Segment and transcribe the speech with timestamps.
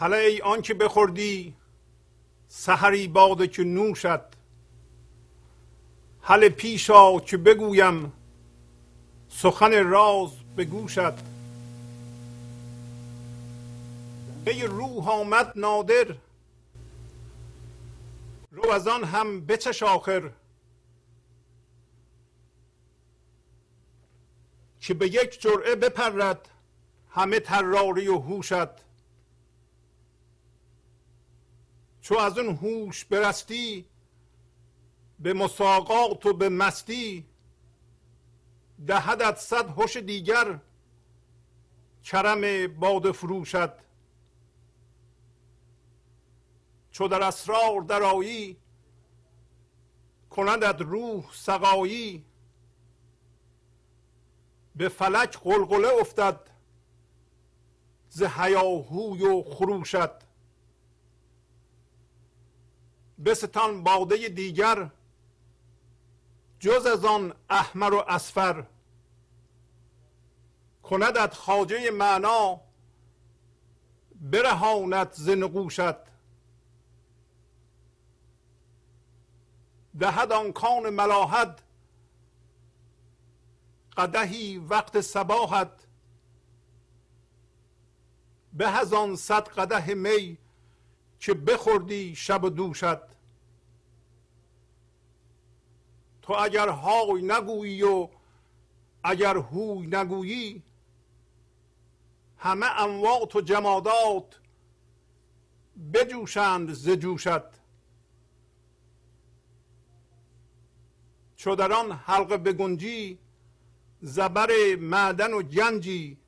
[0.00, 1.54] حالا ای آنکه بخوردی
[2.48, 4.24] سحری باده که نوشد
[6.22, 8.12] حل پیشا که بگویم
[9.28, 11.18] سخن راز به گوشد
[14.46, 16.14] ای روح آمد نادر
[18.50, 20.30] رو از آن هم بچش آخر.
[24.80, 26.48] که به یک جرعه بپرد
[27.10, 28.89] همه تراری و هوشت.
[32.10, 33.84] چو از اون هوش برستی
[35.18, 37.26] به مساقات و به مستی
[38.86, 40.58] دهدت صد هوش دیگر
[42.04, 43.78] کرم باد فروشد
[46.90, 48.56] چو در اسرار درایی
[50.30, 52.24] کندت روح سقایی.
[54.76, 56.40] به فلک قلقله افتد
[58.08, 60.29] ز هیاهوی و خروشد
[63.24, 64.90] بستان باده دیگر
[66.58, 68.66] جز از آن احمر و اسفر.
[70.82, 72.60] کندت خاجه معنا
[74.20, 76.10] برهانت ز نقوشت.
[79.98, 81.62] دهد آن کان ملاحت
[83.96, 85.86] قدهی وقت سباحت
[88.52, 90.38] به از آن صد قده می
[91.20, 93.09] که بخوردی شب و دوشت.
[96.30, 98.08] تو اگر های نگویی و
[99.04, 100.62] اگر هوی نگویی
[102.38, 104.40] همه اموات و جمادات
[105.92, 106.88] بجوشند ز
[111.36, 113.18] چو در آن حلقه بگنجی
[114.00, 116.18] زبر معدن و گنجی.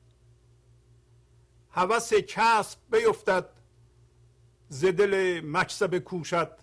[1.71, 3.49] هوس کسب بیفتد
[4.69, 6.62] ز دل مکسب کوشد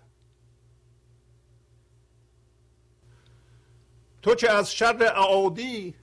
[4.22, 5.94] تو که از شر اعادی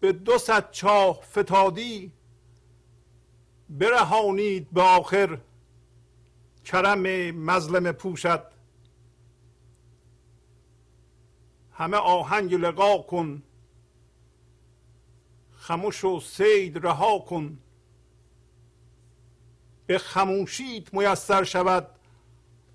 [0.00, 2.12] به دو صد چاه فتادی
[3.68, 5.38] برهانید به آخر
[6.64, 8.52] کرم مظلم پوشد
[11.72, 13.42] همه آهنگ لقا کن
[15.62, 17.58] خموش و سید رها کن.
[19.86, 21.88] به خموشیت میسر شود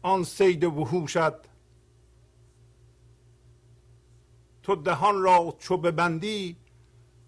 [0.02, 1.47] آن سید وحوشت.
[4.68, 6.58] تو دهان را چو ببندی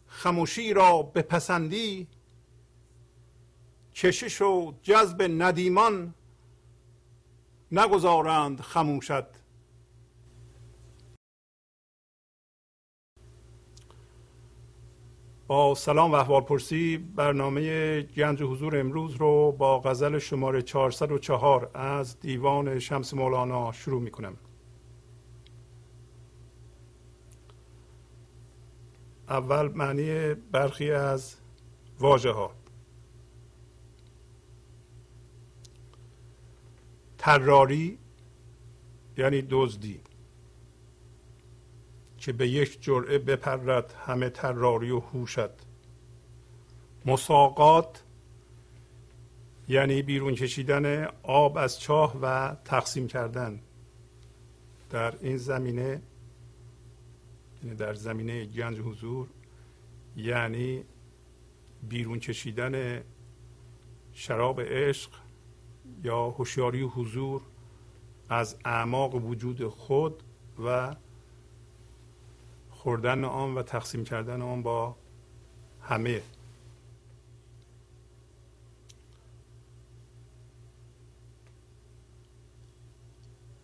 [0.07, 2.07] خموشی را بپسندی.
[3.95, 6.13] کشش و جذب ندیمان
[7.71, 9.23] نگذارند خموشت.
[15.47, 22.19] با سلام و احوال پرسی برنامه گنج حضور امروز رو با غزل شماره 404 از
[22.19, 24.37] دیوان شمس مولانا شروع می کنم
[29.29, 31.35] اول معنی برخی از
[31.99, 32.51] واژه ها.
[37.17, 37.97] تراری
[39.17, 40.01] یعنی دزدی
[42.17, 45.51] که به یک جرعه بپرد همه تراری و هوشد
[47.05, 48.03] مساقات
[49.67, 53.59] یعنی بیرون کشیدن آب از چاه و تقسیم کردن
[54.89, 56.01] در این زمینه
[57.77, 59.27] در زمینه گنج حضور
[60.15, 60.83] یعنی
[61.89, 63.03] بیرون کشیدن
[64.13, 65.11] شراب عشق
[66.03, 67.41] یا هوشیاری حضور
[68.29, 70.23] از اعماق وجود خود
[70.65, 70.95] و
[72.69, 74.95] خوردن آن و تقسیم کردن آن با
[75.81, 76.21] همه.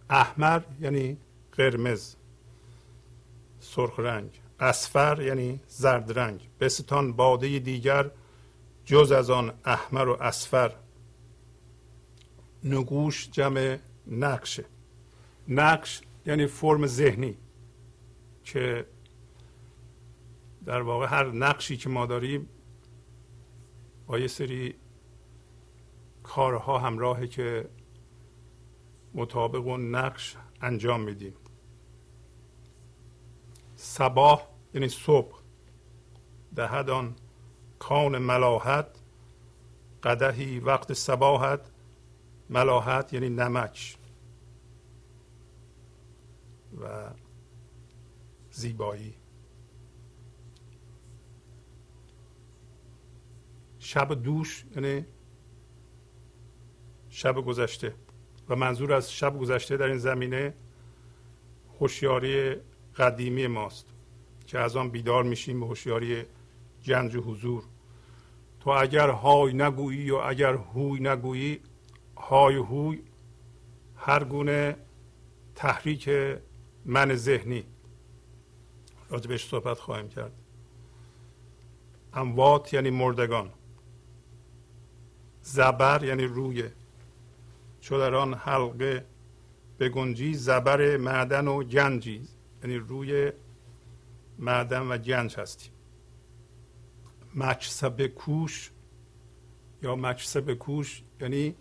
[0.10, 1.18] احمر یعنی
[1.52, 2.16] قرمز.
[3.76, 4.42] سرخ رنگ.
[4.60, 6.50] اسفر یعنی زرد رنگ.
[6.60, 8.12] بستان باده دیگر
[8.86, 10.76] جز از آن احمر و اسفر.
[12.64, 13.78] نگوش جمع
[14.08, 14.66] نقشه.
[15.48, 17.38] نقش یعنی فرم ذهنی
[18.44, 18.86] که
[20.66, 22.50] در واقع هر نقشی که ما داریم
[24.08, 24.76] با یه سری
[26.24, 27.70] کارها همراهه که
[29.14, 31.34] مطابق اون نقش انجام میدیم.
[33.86, 35.40] صباح یعنی صبح.
[36.56, 37.16] دهد آن
[37.80, 38.88] کان ملاحت
[40.04, 41.72] قدهی وقت صباحت.
[42.50, 43.98] ملاحت یعنی نمک.
[46.82, 47.10] و
[48.52, 49.16] زیبایی.
[53.80, 55.06] شب دوش یعنی
[57.10, 57.96] شب گذشته.
[58.50, 60.54] و منظور از شب گذشته در این زمینه
[61.80, 62.56] هوشیاری
[62.98, 63.86] قدیمی ماست
[64.48, 66.24] که از آن بیدار میشیم به هوشیاری
[66.82, 67.64] جنج و حضور.
[68.60, 71.60] تو اگر های نگویی و اگر هوی نگویی
[72.18, 73.02] های هوی
[73.96, 74.76] هر گونه
[75.56, 76.10] تحریک
[76.86, 77.64] من ذهنی.
[79.10, 80.32] راجبش صحبت خواهیم کرد.
[82.14, 83.52] اموات یعنی مردگان.
[85.42, 86.64] زبر یعنی روی.
[87.82, 89.06] چو در آن حلقه
[89.94, 92.28] گنجی زبر معدن و گنجی.
[92.66, 93.32] یعنی روی
[94.40, 95.72] معدن و گنج هستیم.
[97.36, 98.72] مکسب کوش
[99.82, 101.56] یا مکسب کوش یعنی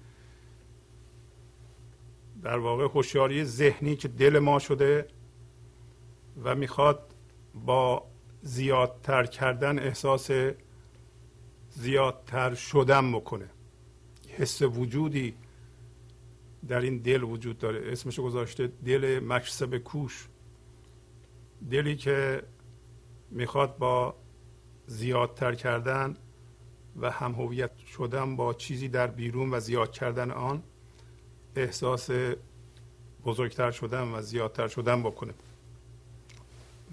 [2.42, 5.06] در واقع هوشیاری ذهنی که دل ما شده
[6.44, 7.14] و می‌خواد
[7.54, 8.06] با
[8.42, 10.30] زیادتر کردن احساس
[11.70, 13.50] زیادتر شدن بکنه.
[14.28, 15.34] حس وجودی
[16.68, 17.92] در این دل وجود داره.
[17.92, 20.28] اسمش گذاشته دل مکسب کوش.
[21.70, 22.42] دلی که
[23.30, 24.14] می‌خواد با
[24.86, 26.16] زیادتر کردن
[26.96, 30.62] و هم هویت شدن با چیزی در بیرون و زیاد کردن آن
[31.56, 32.10] احساس
[33.24, 35.34] بزرگتر شدن و زیادتر شدن بکنه.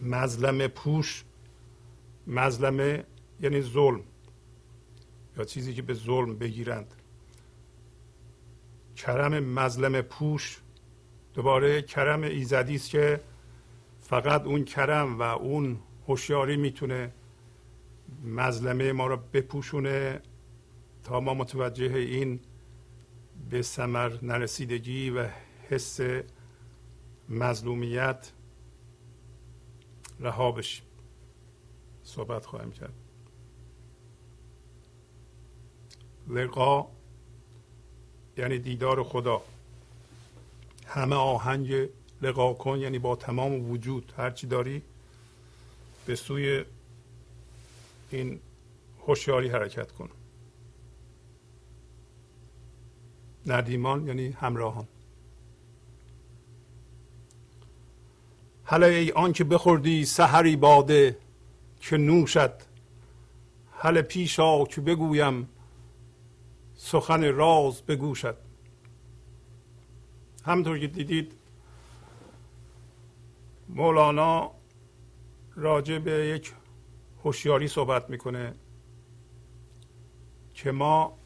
[0.02, 1.24] مظلم پوش
[2.28, 3.04] مظلمه
[3.42, 4.02] یعنی ظلم
[5.38, 6.96] یا چیزی که به ظلم بگیرند.
[8.96, 10.60] کرم مظلم پوش
[11.34, 13.22] دوباره کرم ایزدی است که
[14.12, 17.12] فقط اون کرم و اون هوشیاری می‌تونه
[18.24, 20.22] مظلمه ما رو بپوشونه
[21.04, 22.40] تا ما متوجه این
[23.50, 25.28] به ثمر نرسیدگی و
[25.70, 26.00] حس
[27.30, 28.32] مظلومیت
[30.20, 30.86] رها بشیم.
[32.04, 32.94] صحبت خواهیم کرد.
[36.28, 36.88] لقا
[38.38, 39.42] یعنی دیدار خدا.
[40.88, 41.90] همه آهنگ
[42.22, 44.14] لقا کن یعنی با تمام وجود.
[44.18, 44.82] هرچی داری
[46.06, 46.66] به سوی
[48.12, 48.40] این
[49.08, 50.10] هوشیاری حرکت کن.
[53.46, 54.88] ندیمان یعنی همراهان.
[58.64, 61.18] حالا ای آنکه بخوردی سحری باده
[61.80, 62.54] که نوشد
[63.72, 65.50] حل پیش آ که بگویم
[66.76, 68.38] سخن راز بگوشد.
[70.46, 71.41] همطور که دیدید
[73.76, 74.52] مولانا
[75.56, 76.54] راجع به یک
[77.24, 78.56] هوشیاری صحبت می‌کنه
[80.54, 81.18] که ما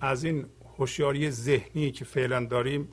[0.00, 0.46] از این
[0.78, 2.88] هوشیاری ذهنی که فعلا داریم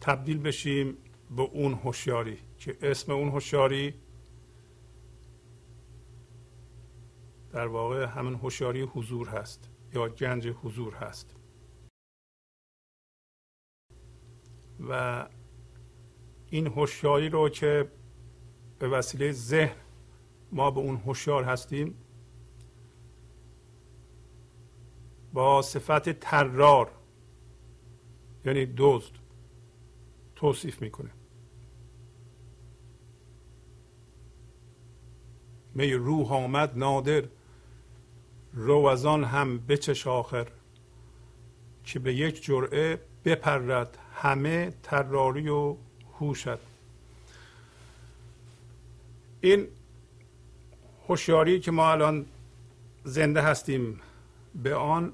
[0.00, 0.96] تبدیل بشیم
[1.36, 3.94] به اون هوشیاری که اسم اون هوشیاری
[7.52, 11.36] در واقع همین هوشیاری حضور هست یا گنج حضور هست.
[14.88, 15.26] و
[16.50, 17.90] این هوشیاری رو که
[18.78, 19.76] به وسیله ذهن
[20.52, 21.94] ما به اون هوشیار هستیم
[25.32, 26.90] با صفت ترار
[28.44, 29.12] یعنی دزد
[30.36, 31.10] توصیف می‌کنه.
[35.74, 37.24] می روح آمد نادر
[38.52, 40.48] رو از آن هم بچش آخر.
[41.88, 45.76] که به یک جرعه بپرد همه تراری و
[46.18, 46.60] هوشد
[49.40, 49.68] این
[51.08, 52.26] هوشیاری که ما الان
[53.04, 54.00] زنده هستیم
[54.54, 55.12] به آن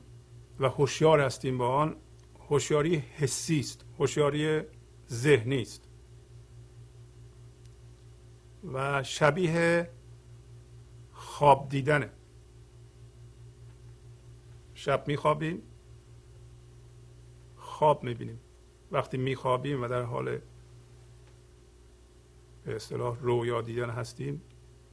[0.60, 1.96] و هوشیار هستیم به آن
[2.48, 4.60] هوشیاری حسی است هوشیاری
[5.10, 5.88] ذهنی است.
[8.72, 9.90] و شبیه
[11.12, 12.10] خواب دیدنه.
[14.74, 15.62] شب میخوابیم.
[17.84, 18.40] خواب می‌بینیم.
[18.92, 20.38] وقتی میخوابیم و در حال
[22.64, 24.42] به اصطلاح رویا دیدن هستیم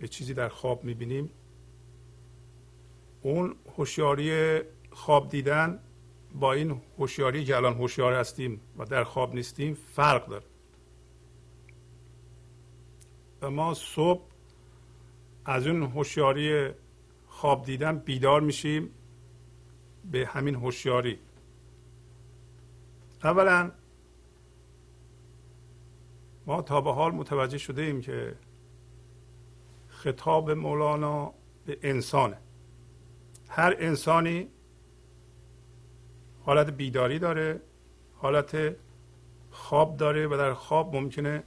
[0.01, 1.29] یه چیزی در خواب می‌بینیم.
[3.21, 4.59] اون هوشیاری
[4.91, 5.79] خواب دیدن
[6.35, 10.45] با این هوشیاری که الان هوشیار هستیم و در خواب نیستیم فرق داره.
[13.41, 14.21] و ما صبح
[15.45, 16.69] از اون هوشیاری
[17.27, 18.89] خواب دیدن بیدار میشیم
[20.11, 21.19] به همین هوشیاری.
[23.23, 23.71] اولا
[26.45, 28.35] ما تا به حال متوجه شده ایم که
[29.87, 31.33] خطاب مولانا
[31.65, 32.37] به انسانه.
[33.49, 34.47] هر انسانی
[36.41, 37.61] حالت بیداری داره
[38.15, 38.75] حالت
[39.51, 41.43] خواب داره و در خواب ممکنه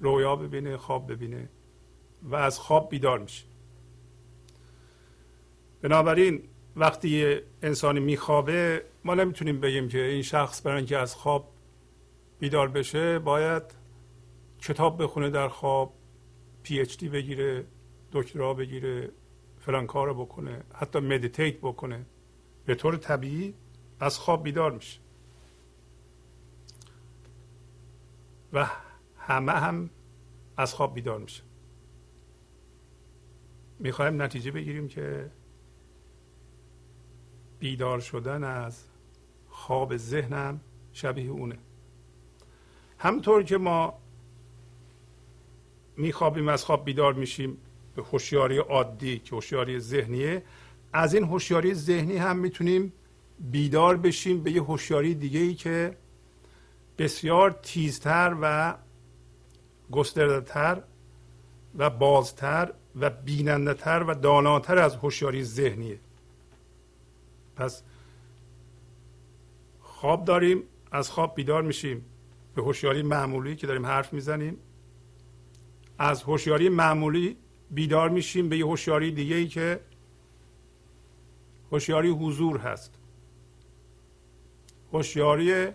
[0.00, 1.48] رویا ببینه خواب ببینه
[2.22, 3.44] و از خواب بیدار میشه.
[5.82, 6.42] بنابراین
[6.76, 11.52] وقتی انسانی میخوابه ما نمی‌تونیم بگیم که این شخص برای اینکه از خواب
[12.38, 13.62] بیدار بشه باید
[14.58, 15.94] کتاب بخونه در خواب
[16.62, 17.64] PhD بگیره
[18.12, 19.10] دکترا بگیره
[19.60, 22.06] فلان کار بکنه حتی meditate بکنه.
[22.66, 23.54] به طور طبیعی
[24.00, 25.00] از خواب بیدار میشه.
[28.52, 28.66] و
[29.18, 29.90] همه هم
[30.56, 31.42] از خواب بیدار میشه.
[33.78, 35.30] می‌خوایم نتیجه بگیریم که
[37.58, 38.89] بیدار شدن از
[39.60, 40.60] خواب ذهنم
[40.92, 41.58] شبیه اونه.
[42.98, 43.94] همطور که ما
[45.96, 47.56] میخوابیم از خواب بیدار میشیم
[47.96, 50.42] به هوشیاری عادی که هوشیاری ذهنیه
[50.92, 52.92] از این هوشیاری ذهنی هم می‌تونیم
[53.40, 55.96] بیدار بشیم به یه هوشیاری دیگه ای که
[56.98, 58.74] بسیار تیزتر و
[59.90, 60.82] گستردهتر
[61.78, 65.98] و بازتر و بینندهتر و داناتر از هوشیاری ذهنیه.
[67.56, 67.82] پس
[70.00, 72.04] خواب داریم از خواب بیدار میشیم.
[72.54, 74.56] به هوشیاری معمولی که داریم حرف می‌زنیم.
[75.98, 77.36] از هوشیاری معمولی
[77.70, 79.80] بیدار میشیم به یه هوشیاری دیگه ای که
[81.72, 82.94] هوشیاری حضور هست.
[84.92, 85.68] هوشیاری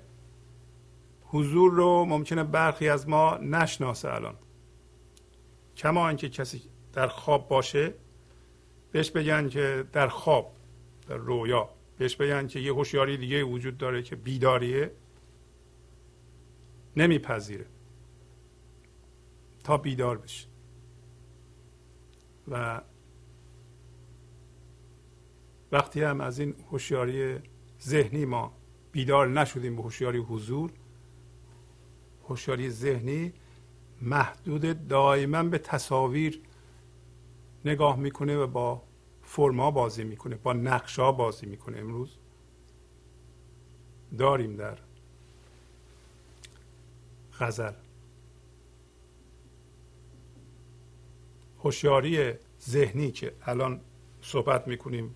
[1.25, 4.35] حضور رو ممکنه برخی از ما نشناسه الان.
[5.77, 6.61] کما اینکه کسی
[6.93, 7.93] در خواب باشه
[8.91, 10.51] بهش بگن که در خواب
[11.07, 11.74] در رویا.
[11.97, 14.91] بهش بگن که یه هوشیاری دیگه وجود داره که بیداریه.
[16.97, 17.65] نمیپذیره.
[19.63, 20.47] تا بیدار بشه.
[22.47, 22.81] و
[25.71, 27.39] وقتی هم از این هوشیاری
[27.81, 28.53] ذهنی ما
[28.91, 30.71] بیدار نشدیم به هوشیاری حضور
[32.29, 33.33] هوشیاری ذهنی
[34.01, 36.41] محدود دائما به تصاویر
[37.65, 38.83] نگاه می‌کنه و با
[39.35, 42.17] فرما بازی می‌کنه با نقشا بازی می‌کنه امروز.
[44.17, 44.77] داریم در
[47.39, 47.73] غزل.
[51.63, 53.81] هوشیاری ذهنی که الان
[54.21, 55.15] صحبت می‌کنیم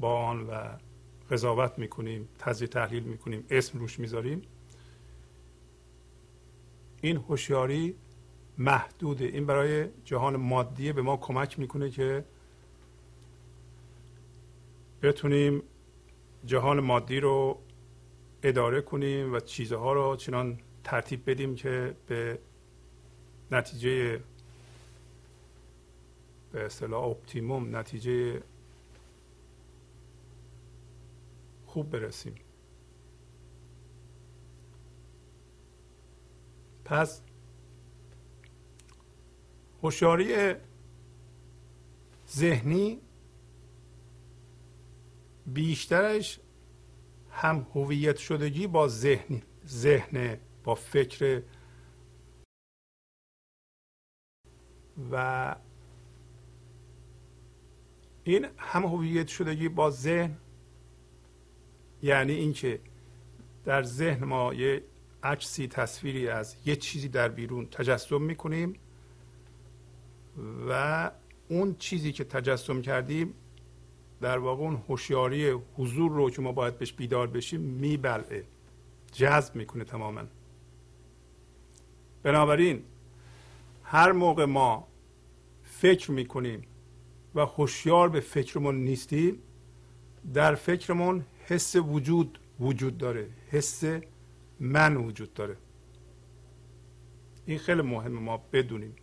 [0.00, 0.76] با آن و
[1.30, 4.42] قضاوت می‌کنیم تجزیه تحلیل می‌کنیم اسم روش می‌ذاریم.
[7.02, 7.94] این هوشیاری
[8.58, 9.24] محدوده.
[9.24, 12.24] این برای جهان مادی به ما کمک می‌کنه که
[15.02, 15.62] بتونیم
[16.44, 17.58] جهان مادی رو
[18.42, 22.38] اداره کنیم و چیزها رو چنان ترتیب بدیم که به
[23.50, 24.20] نتیجه
[26.52, 28.42] به اصطلاح اپتیموم نتیجه
[31.66, 32.34] خوب برسیم.
[36.84, 37.22] پس
[39.82, 40.54] هوشیاری
[42.30, 43.00] ذهنی
[45.46, 46.40] بیشترش
[47.30, 51.42] هم هویت شدگی با ذهن ذهن با فکر
[55.12, 55.56] و
[58.24, 60.36] این هم هویت شدگی با ذهن
[62.02, 62.80] یعنی اینکه
[63.64, 64.84] در ذهن ما یه
[65.22, 68.74] عکسی تصویری از یه چیزی در بیرون تجسم می‌کنیم
[70.68, 71.10] و
[71.48, 73.34] اون چیزی که تجسم کردیم
[74.22, 78.44] در واقع اون هوشیاری حضور رو که ما باید بهش بیدار بشیم میبلعه.
[79.12, 80.22] جذب می‌کنه تماما.
[82.22, 82.82] بنابراین
[83.84, 84.86] هر موقع ما
[85.64, 86.62] فکر می‌کنیم
[87.34, 89.38] و هوشیار به فکرمون نیستیم
[90.34, 93.28] در فکرمون حس وجود وجود داره.
[93.50, 93.84] حس
[94.60, 95.56] من وجود داره.
[97.46, 98.96] این خیلی مهمه ما بدونیم.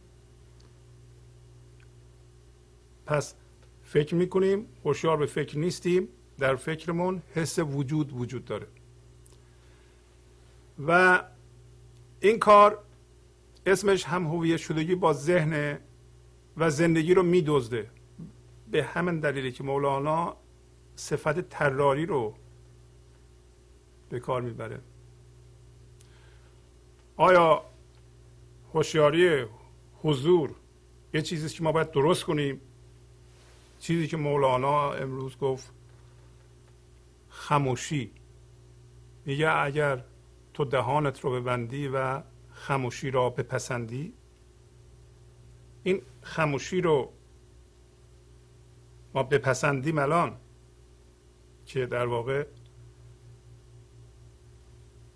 [3.06, 3.36] پس
[3.90, 6.08] فکر می‌کنیم هوشیار به فکر نیستیم
[6.40, 8.68] در فکرمون حس وجود وجود داره.
[10.88, 11.24] و
[12.20, 12.84] این کار
[13.66, 15.80] اسمش هم هویت شدگی با ذهن
[16.58, 17.90] و زندگی رو میدزده.
[18.72, 20.36] به همین دلیلی که مولانا
[20.96, 22.34] صفت تراری رو
[24.10, 24.80] به کار می‌بره.
[27.18, 27.66] آیا
[28.74, 29.46] هوشیاری
[30.04, 30.56] حضور
[31.14, 32.62] یه چیزی که ما باید درست کنیم؟
[33.80, 35.74] چیزی که مولانا امروز گفت
[37.30, 38.12] خموشی.
[39.26, 40.04] میگه اگر
[40.54, 42.22] تو دهانت رو ببندی و
[42.52, 44.14] خموشی را بپسندی
[45.84, 47.12] این خموشی رو
[49.14, 50.38] ما بپسندیم الان
[51.66, 52.46] که در واقع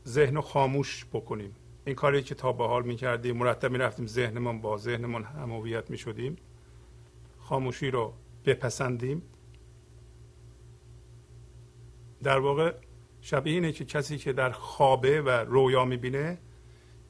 [0.08, 1.56] ذهن خاموش بکنیم.
[1.86, 6.38] این کاری که تا به حال می‌کردیم مرتب می‌رفتیم ذهنمون با ذهنمون همویت می‌شدیم
[7.40, 8.14] خاموشی رو
[8.46, 9.22] بپسندیم.
[12.24, 12.74] در واقع
[13.22, 16.38] شبیه اینه که کسی که در خوابه و رویا می‌بینه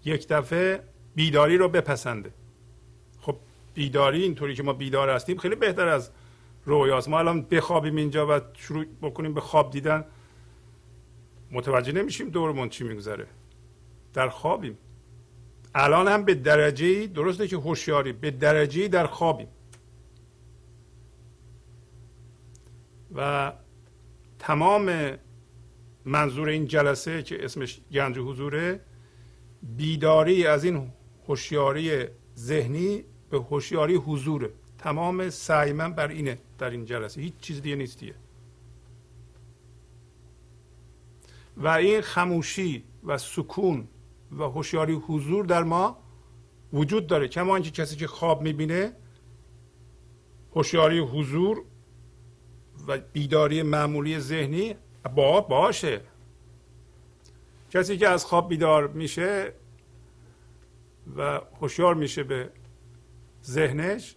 [0.05, 0.83] یک دفعه
[1.15, 2.33] بیداری رو بپسنده.
[3.21, 3.35] خب
[3.73, 6.11] بیداری اینطوری که ما بیدار هستیم خیلی بهتر از
[6.65, 10.05] رویاست ما الان بخوابیم اینجا و شروع بکنیم به خواب دیدن.
[11.51, 13.27] متوجه نمیشیم دورمون چی میگذره.
[14.13, 14.77] در خوابیم.
[15.75, 19.47] الان هم به درجه درسته که هوشیاری به درجه در خوابیم.
[23.15, 23.53] و
[24.39, 25.17] تمام
[26.05, 28.79] منظور این جلسه که اسمش گنج حضوره
[29.63, 30.91] بیداری از این
[31.27, 32.05] هوشیاری
[32.38, 34.50] ذهنی به هوشیاری حضوره.
[34.77, 37.22] تمام سعی من بر اینه در این جلسه.
[37.22, 38.15] هیچ چیز دیگه نیستیه.
[41.58, 43.88] و این خموشی و سکون
[44.32, 45.98] و هوشیاری حضور در ما
[46.74, 47.27] وجود داره.
[47.27, 48.93] کما اینکه کسی که خواب می‌بینه
[50.55, 51.63] هوشیاری حضور
[52.87, 54.75] و بیداری معمولی ذهنی
[55.15, 56.01] با باشه.
[57.71, 59.53] کسی که از خواب بیدار میشه
[61.17, 62.49] و هوشیار میشه به
[63.45, 64.15] ذهنش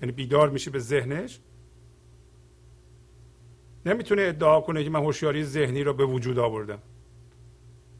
[0.00, 1.40] یعنی بیدار میشه به ذهنش
[3.86, 6.78] نمی‌تونه ادعا کنه که من هوشیاری ذهنی رو به وجود آوردم.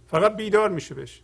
[0.07, 1.23] فقط بیدار میشه بشه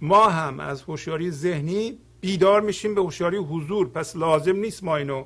[0.00, 3.88] ما هم از هوشیاری ذهنی بیدار میشیم به هوشیاری حضور.
[3.88, 5.24] پس لازم نیست ما اینو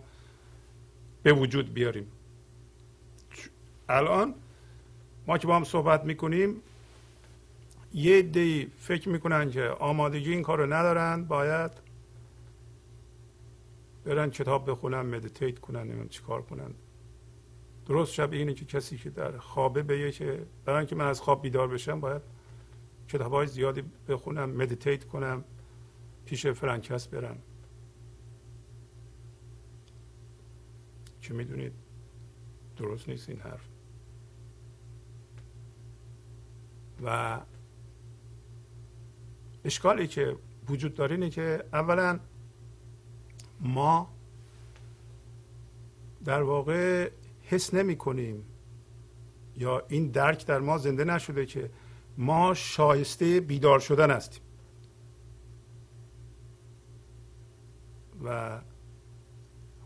[1.22, 2.06] به وجود بیاریم.
[3.88, 4.34] الان
[5.26, 6.62] ما که با هم صحبت می‌کنیم
[7.94, 11.70] یه دی فکر می‌کنن که آمادگی این کار رو ندارن باید
[14.04, 16.74] برن کتاب بخونن meditate کنن نمی‌دونم چیکار کنن.
[17.86, 21.42] درست شبیه اینه که کسی که در خوابه بگه که برای اینکه من از خواب
[21.42, 22.22] بیدار بشم باید
[23.08, 25.44] کتاب های زیادی بخونم meditate کنم
[26.24, 27.38] پیش فلان کس برم.
[31.22, 31.72] که می‌دونید
[32.76, 33.68] درست نیست این حرف.
[37.04, 37.40] و
[39.64, 40.36] اشکالی که
[40.68, 42.20] وجود داره اینه که اولا
[43.60, 44.14] ما
[46.24, 47.10] در واقع
[47.42, 48.44] حس نمی کنیم
[49.56, 51.70] یا این درک در ما زنده نشده که
[52.18, 54.42] ما شایسته بیدار شدن هستیم.
[58.24, 58.60] و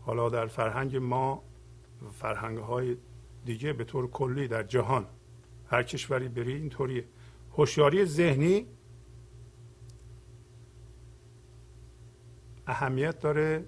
[0.07, 1.43] حالا در فرهنگ ما
[2.11, 2.97] فرهنگ های
[3.45, 5.07] دیگه به طور کلی در جهان
[5.69, 7.05] هر کشوری بری اینطوریه.
[7.51, 8.67] هوشیاری ذهنی
[12.67, 13.65] اهمیت داره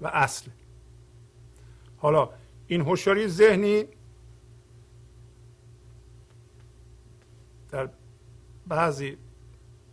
[0.00, 0.50] و اصل.
[1.96, 2.30] حالا
[2.66, 3.84] این هوشیاری ذهنی
[7.70, 7.88] در
[8.66, 9.16] بعضی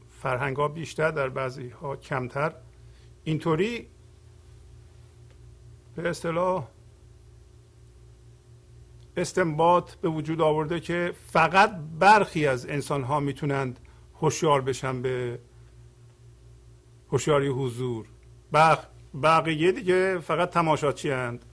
[0.09, 2.55] فرهنگ ها بیشتر در بعضی ها کمتر
[3.23, 3.87] اینطوری
[6.01, 6.67] به اصطلاح
[9.17, 13.79] استنباط به وجود آورده که فقط برخی از انسان ها می‌تونند
[14.21, 15.39] هوشیار بشن به
[17.11, 18.07] هوشیاری حضور.
[19.23, 21.45] بقیه دیگه فقط تماشاچی هند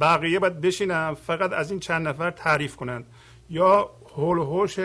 [0.00, 3.06] بقیه باید بشینن فقط از این چند نفر تعریف کنند.
[3.50, 4.78] یا هول هوش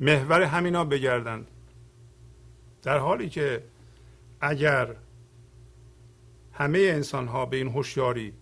[0.00, 1.50] محور همینا بگردند.
[2.82, 3.64] در حالی که
[4.40, 4.96] اگر
[6.58, 8.32] همه انسان ها به این هوشیاری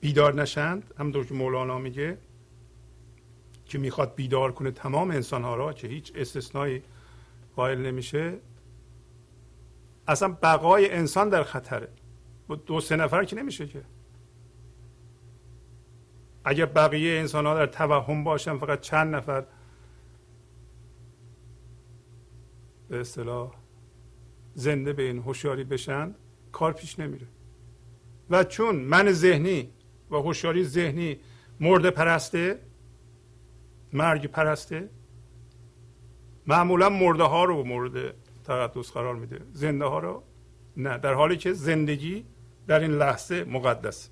[0.00, 2.18] بیدار نشند همونطور که مولانا میگه
[3.66, 6.82] که می‌خواد بیدار کنه تمام انسان ها را که هیچ استثنایی
[7.56, 8.38] قائل نمیشه.
[10.08, 11.88] اصلا بقای انسان در خطره.
[12.66, 13.84] دو سه نفر که نمیشه که.
[16.44, 19.46] اگر بقیه انسان ها در توهم باشن فقط چند نفر؟
[22.88, 23.63] به اصطلاح
[24.54, 26.14] زنده به این هوشیاری بشن
[26.52, 27.26] کار پیش نمیره.
[28.30, 29.70] و چون من ذهنی
[30.10, 31.18] و هوشیاری ذهنی
[31.60, 32.60] مرده پرسته
[33.92, 34.90] مرگ پرسته
[36.46, 38.14] معمولا مرده ها رو مورد
[38.44, 39.40] تقدس قرار میده.
[39.52, 40.22] زنده ها رو
[40.76, 42.24] نه در حالی که زندگی
[42.66, 44.10] در این لحظه مقدس.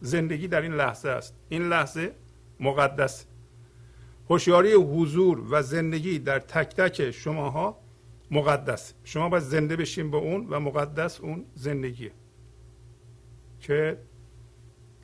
[0.00, 1.34] زندگی در این لحظه است.
[1.48, 2.14] این لحظه
[2.60, 3.26] مقدس.
[4.30, 7.83] هوشیاری حضور و زندگی در تک تک شماها
[8.30, 8.94] مقدس.
[9.04, 12.12] شما باید زنده بشین به اون و مقدس اون زندگیه.
[13.60, 13.98] که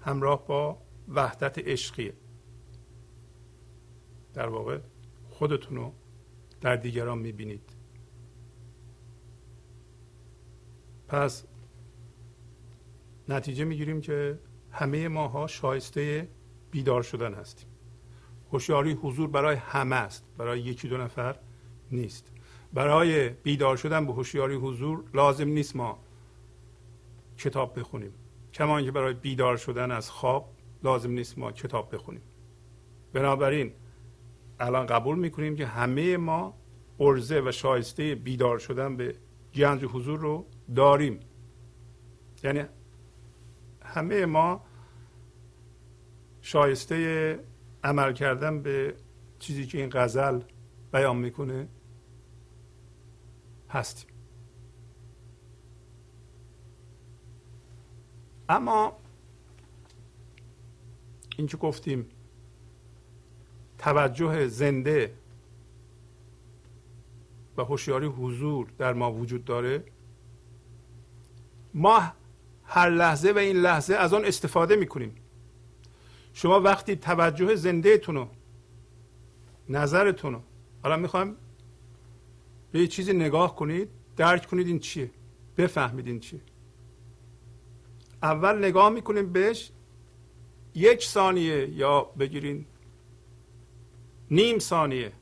[0.00, 2.14] همراه با وحدت عشقیه.
[4.34, 4.78] در واقع
[5.30, 5.92] خودتون رو
[6.60, 7.76] در دیگران می‌بینید.
[11.08, 11.44] پس
[13.28, 14.38] نتیجه می‌گیریم که
[14.70, 16.28] همه ماها شایسته
[16.70, 17.68] بیدار شدن هستیم.
[18.52, 21.36] هوشیاری حضور برای همه است برای یکی دو نفر
[21.92, 22.32] نیست.
[22.72, 25.98] برای بیدار شدن به هوشیاری حضور لازم نیست ما
[27.38, 28.12] کتاب بخونیم.
[28.52, 30.52] کما که برای بیدار شدن از خواب
[30.82, 32.22] لازم نیست ما کتاب بخونیم.
[33.12, 33.72] بنابراین
[34.60, 36.54] الان قبول می‌کنیم که همه ما
[37.00, 39.14] ارزه و شایسته بیدار شدن به
[39.54, 41.20] گنج حضور رو داریم.
[42.42, 42.64] یعنی
[43.82, 44.64] همه ما
[46.40, 47.38] شایسته
[47.84, 48.94] عمل کردن به
[49.38, 50.40] چیزی که این غزل
[50.92, 51.68] بیان می‌کنه
[53.70, 54.10] هستیم
[58.48, 58.96] اما
[61.36, 62.06] این که گفتیم؟
[63.78, 65.14] توجه زنده
[67.56, 69.84] و هوشیاری حضور در ما وجود داره.
[71.74, 72.12] ما
[72.64, 75.14] هر لحظه و این لحظه از آن استفاده می‌کنیم.
[76.32, 78.28] شما وقتی توجه زنده تونو
[79.68, 80.40] نظرتون رو
[80.82, 81.36] حالا می‌خوایم
[82.72, 85.10] به یه چیزی نگاه کنید درک کنید این چیه.
[85.56, 86.40] بفهمید این چیه.
[88.22, 89.70] اول نگاه می‌کنیم بهش
[90.74, 92.66] یک ثانیه یا بگیرین
[94.30, 95.12] نیم ثانیه.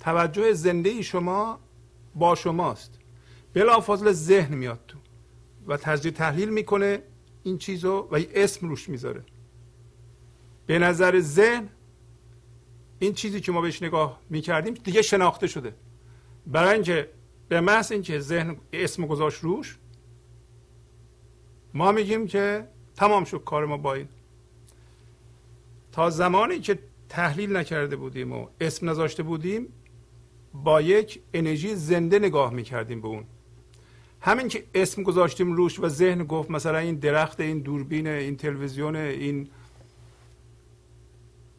[0.00, 1.58] توجه زنده شما
[2.14, 2.98] با شماست.
[3.54, 4.98] بلافاصله ذهن میاد تو
[5.66, 7.02] و تجزیه تحلیل می‌کنه
[7.42, 9.24] این چیزو و یه اسم روش می‌ذاره.
[10.66, 11.68] به نظر ذهن
[12.98, 15.74] این چیزی که ما بهش نگاه می‌کردیم دیگه شناخته شده.
[16.46, 17.10] برای اینکه
[17.48, 19.78] به محض اینکه ذهن اسم گذاشت روش
[21.74, 24.08] ما میگیم که تمام شد کار ما با این.
[25.92, 26.78] تا زمانی که
[27.08, 29.68] تحلیل نکرده بودیم و اسم نذاشته بودیم
[30.54, 33.24] با یک انرژی زنده نگاه می‌کردیم به اون.
[34.20, 38.96] همین که اسم گذاشتیم روش و ذهن گفت مثلا این درخت این دوربین این تلویزیون
[38.96, 39.48] این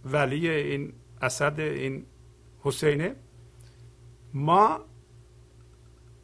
[0.06, 2.06] ولی این اسد این
[2.62, 3.16] حسینه.
[4.34, 4.80] ما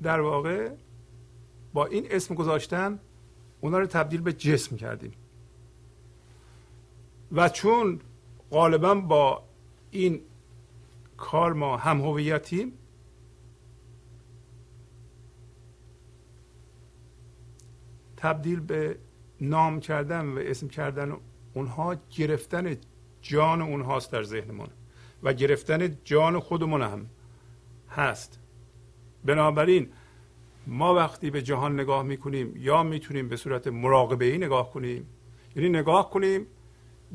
[0.01, 0.71] در واقع
[1.73, 2.99] با این اسم گذاشتن
[3.61, 5.13] اونا رو تبدیل به جسم کردیم.
[7.31, 7.99] و چون
[8.51, 9.43] غالبا با
[9.91, 10.21] این
[11.17, 12.73] کار ما هم هویتیم
[18.17, 18.97] تبدیل به
[19.41, 21.17] نام کردن و اسم کردن
[21.53, 22.77] اونها گرفتن
[23.21, 24.67] جان اونهاست در ذهنمون.
[25.23, 27.05] و گرفتن جان خودمون هم
[27.89, 28.39] هست.
[29.25, 29.89] بنابراین
[30.67, 35.07] ما وقتی به جهان نگاه می‌کنیم یا می‌تونیم به صورت مراقبه ای نگاه کنیم
[35.55, 36.47] یعنی نگاه کنیم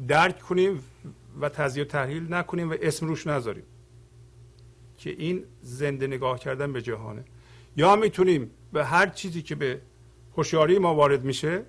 [0.09, 0.83] درک کنیم
[1.41, 3.65] و تزیه تحلیل نکنیم و اسم روش نذاریم
[4.99, 7.25] که این زنده نگاه کردن به جهانه.
[7.77, 9.81] یا می‌تونیم به هر چیزی که به
[10.37, 11.63] هوشیاری ما وارد میشه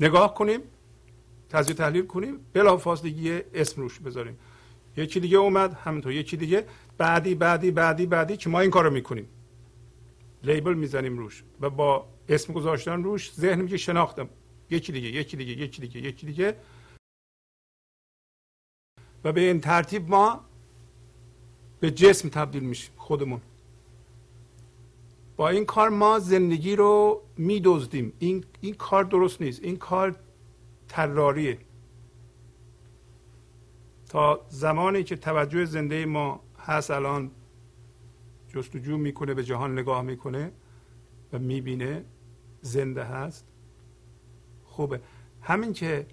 [0.00, 0.60] نگاه کنیم
[1.50, 4.38] تجزیه تحلیل کنیم بلا فاصله اسم روش بذاریم.
[4.96, 6.12] یکی دیگه اومد همینطور.
[6.12, 6.66] یکی دیگه.
[6.98, 9.28] بعدی بعدی بعدی بعدی که ما این کارو می‌کنیم.
[10.42, 14.28] لیبل می‌زنیم روش و با اسم گذاشتن روش ذهن میگه شناختم.
[14.70, 16.56] یکی دیگه یکی دیگه یکی دیگه یکی دیگه.
[19.24, 20.44] و به این ترتیب ما
[21.80, 23.40] به جسم تبدیل میشیم خودمون.
[25.36, 28.12] با این کار ما زندگی رو میدزدیم.
[28.18, 29.64] این این کار درست نیست.
[29.64, 30.16] این کار
[30.88, 31.58] تراریه
[34.12, 37.30] تا زمانی که توجه زنده ما هست الان
[38.48, 40.52] جستجو می‌کنه به جهان نگاه می‌کنه
[41.32, 42.04] و می‌بینه
[42.62, 43.46] زنده هست
[44.64, 45.00] خوبه.
[45.42, 46.06] همین که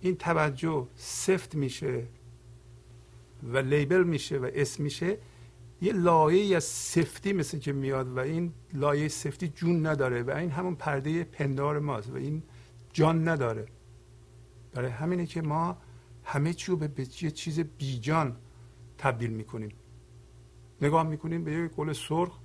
[0.00, 2.06] این توجه سفت میشه
[3.42, 5.18] و لیبل میشه و اسم میشه
[5.80, 10.50] یه لایه از سفتی مثل که میاد و این لایه سفتی جون نداره و این
[10.50, 12.42] همون پرده پندار ماست و این
[12.92, 13.66] جان نداره.
[14.72, 15.76] برای همینه که ما
[16.24, 18.36] همه چی رو به یه چیز بیجان
[18.98, 19.72] تبدیل می‌کنیم.
[20.82, 22.38] نگاه می‌کنیم به یه گل سرخ.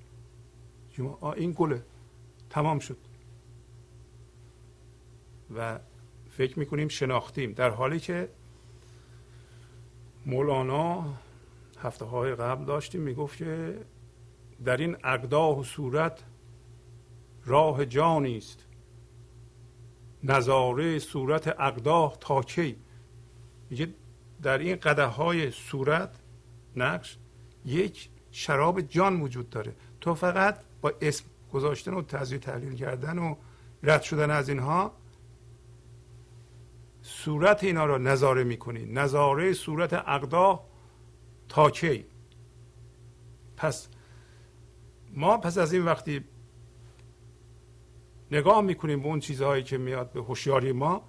[1.36, 1.84] این گله
[2.50, 2.98] تمام شد.
[5.56, 5.80] و
[6.30, 7.52] فکر می‌کنیم شناختیم.
[7.52, 8.30] در حالی که
[10.26, 11.14] مولانا
[11.80, 13.80] هفته های قبل داشتیم می‌گفت که
[14.66, 16.24] در این اقداه و صورت
[17.46, 18.66] راه جانی است.
[20.24, 22.76] نظاره صورت اقداه تا کی؟
[23.70, 23.88] میگه
[24.42, 26.20] در این قده های صورت
[26.76, 27.18] نقش
[27.66, 29.76] یک شراب جان وجود داره.
[30.02, 33.36] تو فقط با اسم گذاشتن و تزیه تحلیل کردن و
[33.84, 34.92] رد شدن از اینها
[37.02, 38.86] صورت اینا رو نظاره می‌کنی.
[38.86, 40.64] نظاره صورت اقداه
[41.50, 42.06] تا کی؟
[43.58, 43.90] پس
[45.14, 46.24] ما پس از این وقتی
[48.32, 51.04] نگاه می‌کنیم به اون چیزهایی که میاد به هوشیاری ما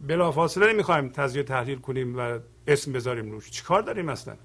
[0.00, 3.50] بلافاصله نمی‌خوایم تزیه تحلیل کنیم و اسم بذاریم روش.
[3.50, 4.36] چیکار داریم اصلا؟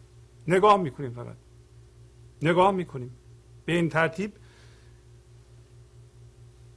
[0.47, 1.35] نگاه می‌کنیم فقط.
[2.41, 3.11] نگاه می‌کنیم.
[3.65, 4.33] به این ترتیب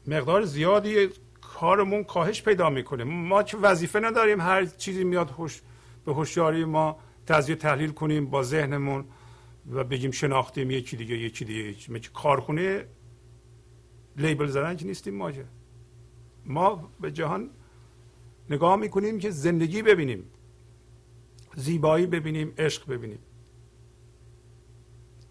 [0.07, 1.09] مقدار زیادی
[1.41, 3.05] کارمون کاهش پیدا می‌کنه.
[3.05, 5.63] ما چه وظیفه نداریم هر چیزی میاد خوش
[6.05, 9.05] به هوشیاری ما تجزیه تحلیل کنیم با ذهنمون
[9.71, 11.61] و بگیم شناختیم یکی دیگه یکی دیگه.
[11.61, 12.85] یکی کارخونه
[14.17, 15.33] لیبل زدن که نیستیم ما
[16.45, 17.51] ما به جهان
[18.51, 20.25] نگاه می‌کنیم که زندگی ببینیم
[21.57, 23.19] زیبایی ببینیم عشق ببینیم.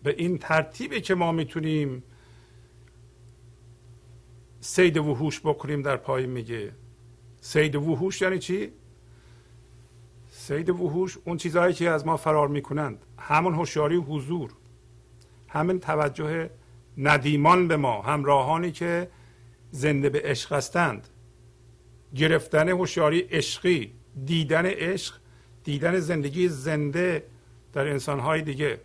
[0.03, 2.03] به این ترتیبی که ما می‌تونیم
[4.59, 6.71] سید وحوش بکنیم در پای میگه.
[7.41, 8.71] سید وحوش یعنی چی؟
[10.29, 13.05] سید وحوش اون چیزهایی که از ما فرار می‌کنند.
[13.19, 14.53] همون هوشیاری حضور.
[15.47, 16.49] همین توجه
[16.97, 19.09] ندیمان به ما همراهانی که
[19.71, 21.07] زنده به عشق هستند.
[22.15, 23.93] گرفتن هوشیاری عشقی
[24.25, 25.15] دیدن عشق
[25.63, 27.23] دیدن زندگی زنده
[27.73, 28.81] در انسانهای دیگه.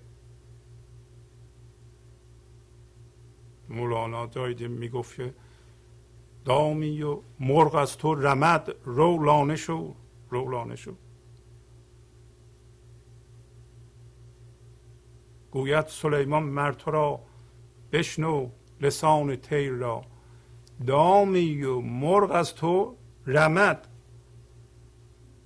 [3.69, 5.35] مولانا جایی می‌گفت که
[6.45, 9.95] دامی و مرغ از تو رمد رو لانه شو
[10.31, 10.95] رو لانه شو.
[15.51, 17.21] گوید سلیمان مرد را
[17.93, 18.49] بشنو
[18.81, 20.05] لسان تیر را.
[20.87, 22.97] دامی و مرغ از تو
[23.29, 23.89] رمد.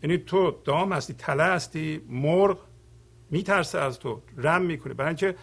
[0.03, 2.59] یعنی تو دام هستی تله هستی مرغ
[3.31, 4.95] میترسه از تو رم می‌کنه.
[4.95, 5.35] برای اینکه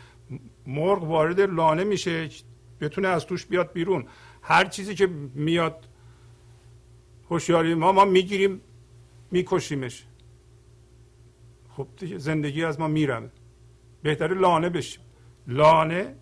[0.68, 2.30] مرغ وارد لانه میشه
[2.82, 4.06] بتونه از توش بیاد بیرون.
[4.42, 5.88] هر چیزی که میاد
[7.30, 8.62] هوشیاری ما ما می‌گیریم
[9.32, 10.06] میکشیمش.
[11.70, 13.32] خب زندگی از ما میرم
[14.04, 15.02] بهتره لانه بشیم.
[15.48, 16.16] لانه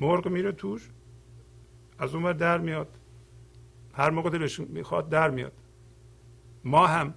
[0.00, 0.90] مرغ میره توش
[1.98, 2.88] از اون در میاد.
[3.96, 5.52] هر موقع دلش می‌خواد در میاد.
[6.64, 7.14] ما هم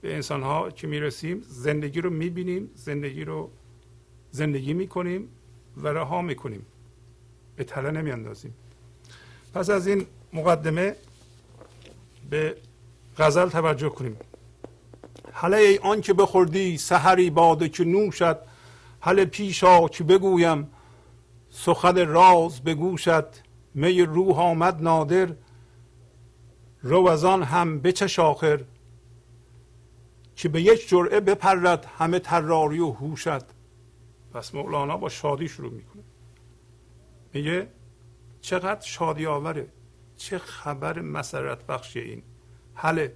[0.00, 3.50] به انسان ها که می‌رسیم زندگی رو می‌بینیم زندگی رو
[4.30, 5.28] زندگی می‌کنیم
[5.76, 6.66] و رها می‌کنیم.
[7.56, 8.54] به تله نمیاندازیم.
[9.54, 10.96] پس از این مقدمه
[12.30, 12.56] به
[13.18, 14.16] غزل توجه کنیم.
[15.32, 18.38] حالا ای آن که بخوردی سحری باده که نوشد
[19.00, 20.70] حل پیشا که بگویم
[21.50, 23.28] سخن راز بگوشد
[23.74, 25.28] می روح آمد نادر
[26.82, 28.64] رو از آن هم بچش آخر
[30.36, 33.44] که به یک جرعه بپرد همه تراری و هوشد
[34.32, 36.02] پس مولانا با شادی شروع می‌کنه.
[37.34, 37.68] میگه
[38.40, 39.68] چقدر شادی آوره
[40.16, 42.22] چه خبر مسرت بخشی این.
[42.74, 43.14] حله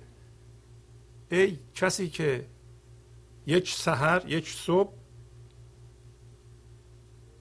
[1.31, 2.47] ای کسی که
[3.47, 4.93] یک سحر یک صبح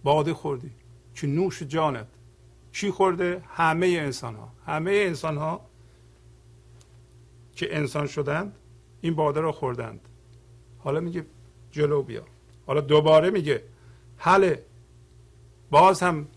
[0.04, 0.72] باده خوردی
[1.16, 2.08] که نوش جانت.
[2.72, 5.70] چی خورده؟ همه انسان ها همه انسان ها
[7.56, 8.56] که انسان شدند
[9.02, 10.00] این باده را خوردند.
[10.80, 11.26] حالا میگه
[11.72, 12.26] جلو بیا.
[12.68, 13.64] حالا دوباره میگه
[14.18, 14.66] حله
[15.72, 16.28] باز هم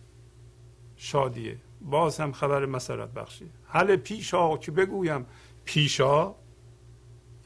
[0.97, 1.59] شادیه.
[1.81, 3.51] باز هم خبر مسرت بخشی.
[3.67, 5.27] حل پیشا که بگویم
[5.65, 6.35] پیشا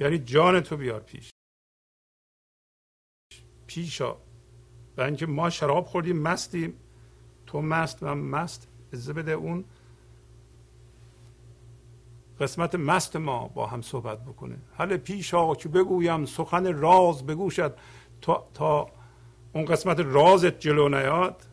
[0.01, 1.31] یعنی جان تو بیار پیش.
[3.67, 4.17] پیشا.
[4.97, 6.75] و اینکه ما شراب خوردیم مستیم.
[7.47, 9.65] تو مست و مست اجازه بده اون
[12.43, 14.57] قسمت مست ما با هم صحبت بکنه.
[14.75, 17.77] حل پیشا که بگویم سخن راز بگوشد.
[18.21, 18.87] تا, تا
[19.53, 21.47] اون قسمت رازت جلو نیاد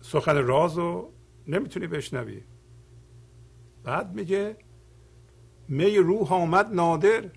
[0.00, 1.12] سخن راز رو
[1.46, 2.42] نمی‌تونی بشنوی.
[3.84, 4.56] بعد میگه
[5.68, 7.30] می روح آمد نادر.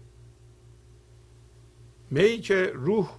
[2.12, 3.10] می که روح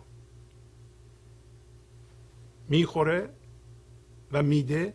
[2.69, 3.31] می‌خوره
[4.33, 4.95] و میده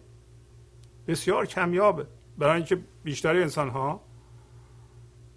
[1.08, 2.08] بسیار کمیابه.
[2.38, 4.09] برای اینکه بیشتر انسان ها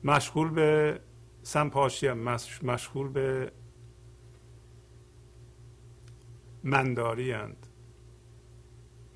[0.04, 1.00] مشغول به
[1.42, 2.12] سمپاشی
[2.62, 3.52] مشغول به
[6.64, 7.66] منداری هند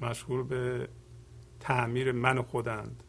[0.00, 0.88] مشغول به
[1.60, 3.02] تعمیر من خودند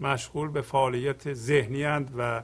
[0.00, 1.84] مشغول به فعالیت ذهنی
[2.18, 2.42] و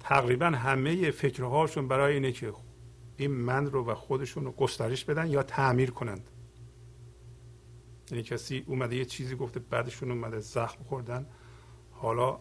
[0.00, 2.52] تقریبا همه فکرهاشون برای اینه که
[3.16, 6.30] این من رو و خودشون رو گسترش بدن یا تعمیر کنند.
[8.10, 11.26] یعنی کسی اومده یه چیزی گفته بعدشون اومده زخم خوردن.
[11.90, 12.38] حالا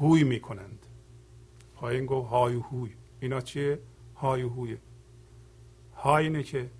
[0.00, 0.86] هوی می‌کنند.
[1.74, 2.94] پایین گفت های هوی.
[3.20, 3.78] اینا چیه؟
[4.16, 4.78] های هویه.
[5.96, 6.70] های اینه که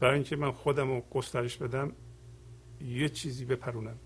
[0.00, 1.92] برای اینکه من خودم رو گسترش بدم
[2.80, 3.98] یه چیزی بپرونم.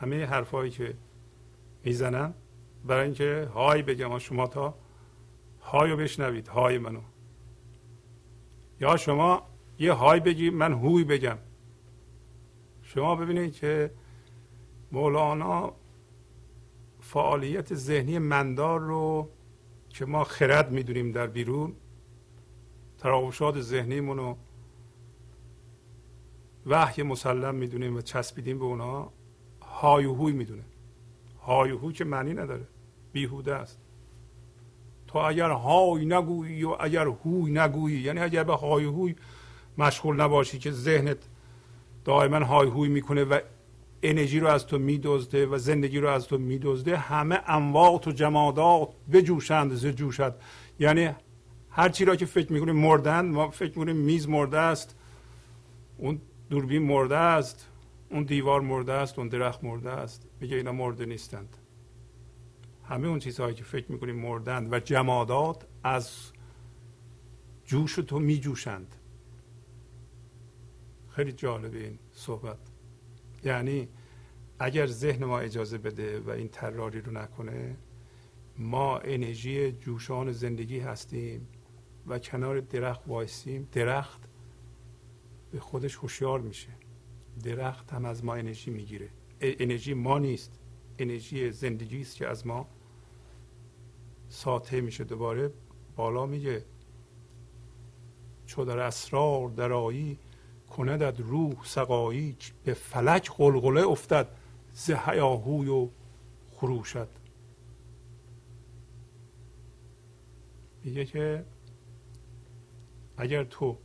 [0.00, 0.94] همه حرفایی که
[1.84, 2.34] می‌زنم
[2.84, 4.74] برای اینکه های بگم شما تا
[5.60, 7.00] های رو بشنوید های منو.
[8.80, 9.46] یا شما
[9.78, 11.38] یه های بگی من هوی بگم.
[12.82, 13.90] شما ببینید که
[14.92, 15.72] مولانا
[17.00, 19.28] فعالیت ذهنی مندار رو
[19.88, 21.72] که ما خرد می‌دونیم در بیرون
[22.98, 24.36] تراوشات ذهنیمون رو
[26.66, 29.12] وحی مسلم می‌دونیم و چسبیدیم به اونها
[29.62, 30.62] های و هوی می‌دونه.
[31.42, 32.66] های و هوی که معنی نداره
[33.12, 33.78] بیهوده است.
[35.06, 39.16] تو اگر های نگویی و اگر هوی نگویی یعنی اگر به های هوی
[39.78, 41.18] مشغول نباشی که ذهنت
[42.04, 43.40] دائما های هوی می‌کنه و
[44.02, 48.88] انرژی رو از تو میدزده و زندگی رو از تو میدزده همه اموات و جمادات
[49.12, 50.34] بجوشند ز جوشد
[50.78, 51.10] یعنی
[51.70, 54.96] هر چی را که فکر می‌کنیم مردن ما فکر می‌کنیم میز مرده است
[55.98, 57.68] اون دوربین مرده است
[58.10, 60.26] اون دیوار مرده است اون درخت مرده است.
[60.40, 61.56] میگه اینا مرده نیستند.
[62.88, 66.32] همه اون چیزهایی که فکر می‌کنیم مردند و جمادات از
[67.64, 68.96] جوش تو میجوشند.
[71.10, 72.71] خیلی جالبه این صحبت.
[73.44, 73.88] یعنی
[74.58, 77.76] اگر ذهن ما اجازه بده و این تراری رو نکنه
[78.58, 81.48] ما انرژی جوشان زندگی هستیم
[82.06, 84.28] و کنار درخت وایسیم درخت
[85.50, 86.68] به خودش هوشیار میشه.
[87.42, 89.08] درخت هم از ما انرژی می‌گیره.
[89.40, 90.58] انرژی ما نیست.
[90.98, 92.68] انرژی زندگی است که از ما
[94.28, 95.04] ساطع میشه.
[95.04, 95.52] دوباره
[95.96, 96.64] بالا میگه
[98.46, 100.18] چو در اسرار درایی
[100.76, 104.28] کندد روح سقایی به فلک قلقله افتد
[104.72, 105.88] ز هیاهوی و
[106.50, 107.08] خروشد.
[110.84, 111.44] میگه که
[113.16, 113.78] اگر تو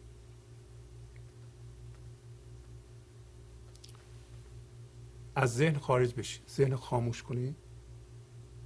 [5.35, 7.55] از ذهن خارج بشی ذهن خاموش کنی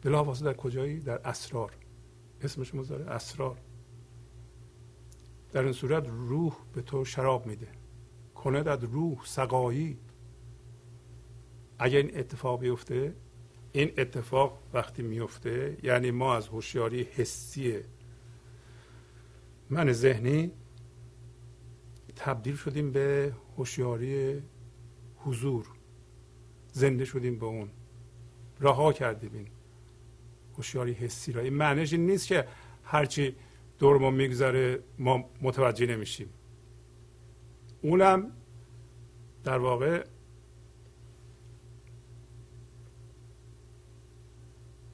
[0.01, 1.77] بلافاصله در کجایی؟ در اسرار.
[2.41, 3.57] اسمش مزاره اسرار.
[5.51, 7.80] در این صورت روح به تو شراب میده.
[8.43, 9.97] کندد روح سقایی.
[11.79, 13.15] اگر این اتفاق بیفته
[13.71, 17.79] این اتفاق وقتی میفته یعنی ما از هوشیاری حسی
[19.69, 20.51] من ذهنی
[22.15, 24.41] تبدیل شدیم به هوشیاری
[25.17, 25.65] حضور.
[26.71, 27.69] زنده شدیم به اون.
[28.59, 29.47] رها کردیم این
[30.57, 31.41] هوشیاری حسی را.
[31.41, 32.47] این معنیش این نیست که
[32.83, 33.35] هرچی
[33.79, 36.29] دور ما میگذره ما متوجه نمیشیم.
[37.81, 38.31] اونم
[39.43, 40.05] در واقع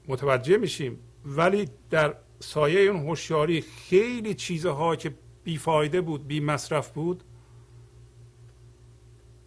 [0.08, 1.00] متوجه میشیم.
[1.26, 7.24] ولی در سایه اون هوشیاری خیلی چیزها که بیفایده بود بی مصرف بود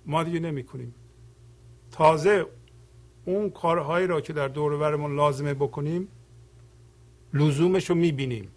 [0.06, 0.94] ما دیگه نمی کنیم
[1.90, 2.46] تازه
[3.24, 4.76] اون کارهایی را که در دور
[5.08, 6.08] لازمه بکنیم
[7.34, 8.48] لزومش رو می‌بینیم.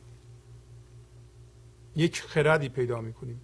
[1.95, 3.41] یک خردی پیدا می‌کنیم.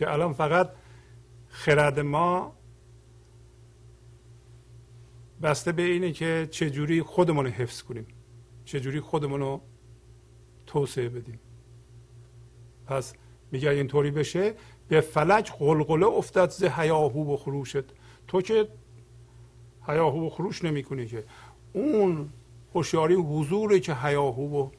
[0.00, 0.70] که الان فقط
[1.48, 2.56] خرد ما
[5.42, 8.06] بسته به اینه که چجوری خودمون رو حفظ کنیم.
[8.64, 9.60] چجوری خودمون رو
[10.66, 11.40] توسعه بدیم.
[12.86, 13.14] پس
[13.52, 14.54] میگه اینطوری بشه
[14.88, 17.84] به فلک قلقله افتد ز هیاهو و خروشت.
[18.28, 18.68] تو که
[19.86, 21.24] هیاهو و خروش نمی کنی که.
[21.72, 22.28] اون
[22.74, 24.70] هوشیاری حضوری که هیاهو و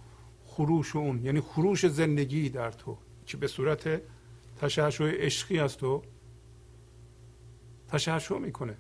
[0.46, 1.26] خروش اون.
[1.26, 4.02] یعنی خروش زندگی در تو که به صورت
[4.62, 6.02] تشعشع عشقی از تو
[7.88, 8.78] تشعشع می‌کنه.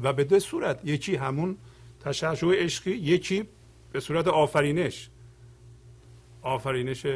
[0.00, 1.58] و به دو صورت یکی همون
[2.00, 3.48] تشعشع عشقی یکی
[3.92, 5.10] به صورت آفرینش.
[6.42, 7.06] آفرینش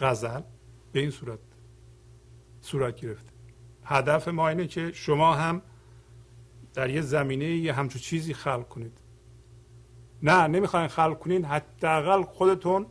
[0.00, 0.40] غزل
[0.92, 1.38] به این صورت
[2.60, 3.32] صورت گرفته.
[3.84, 5.62] هدف ما اینه که شما هم
[6.74, 8.98] در یه زمینه یه همچون چیزی خلق کنید.
[10.22, 12.86] نه نمی‌خواین خلق کنین حداقل خودتون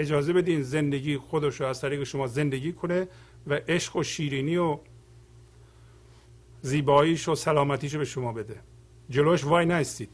[0.00, 3.08] اجازه بدین زندگی خودش رو از طریق شما زندگی کنه
[3.46, 4.78] و عشق و شیرینی و
[6.62, 8.60] زیباییش و سلامتیش رو به شما بده.
[9.10, 10.10] جلوش وای نیستید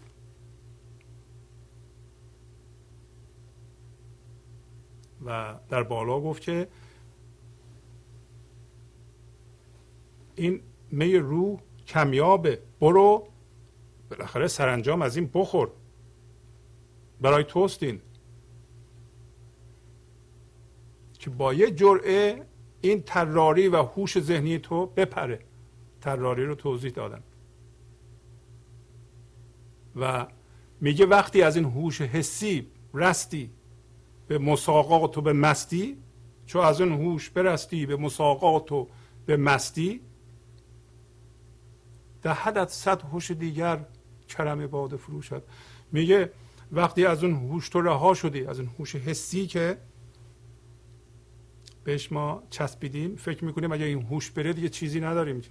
[5.26, 6.68] و در بالا گفت که
[10.34, 10.60] این
[10.90, 12.62] می روح کمیابه.
[12.80, 13.28] برو.
[14.10, 15.70] بالاخره سرانجام از این بخور.
[17.20, 18.00] برای توستین.
[21.26, 22.46] که با یه جرعه
[22.80, 25.40] این تراری و هوش ذهنی تو بپره.
[26.00, 27.22] تراری رو توضیح دادم.
[29.96, 30.26] و
[30.80, 33.50] میگه وقتی از این هوش حسی رستی
[34.28, 35.96] به مساقات و به مستی
[36.46, 38.88] چون از اون هوش برستی به مساقات و
[39.26, 40.00] به مستی
[42.24, 43.84] حدت صد هوش دیگر
[44.28, 45.42] کرم باد فروشد
[45.92, 46.32] میگه
[46.72, 49.78] وقتی از اون هوش تو رها شدی از اون هوش حسی که
[51.86, 53.16] بهش ما چسبیدیم.
[53.16, 55.42] فکر می‌کنیم اگه این هوش بره دیگه چیزی نداریم.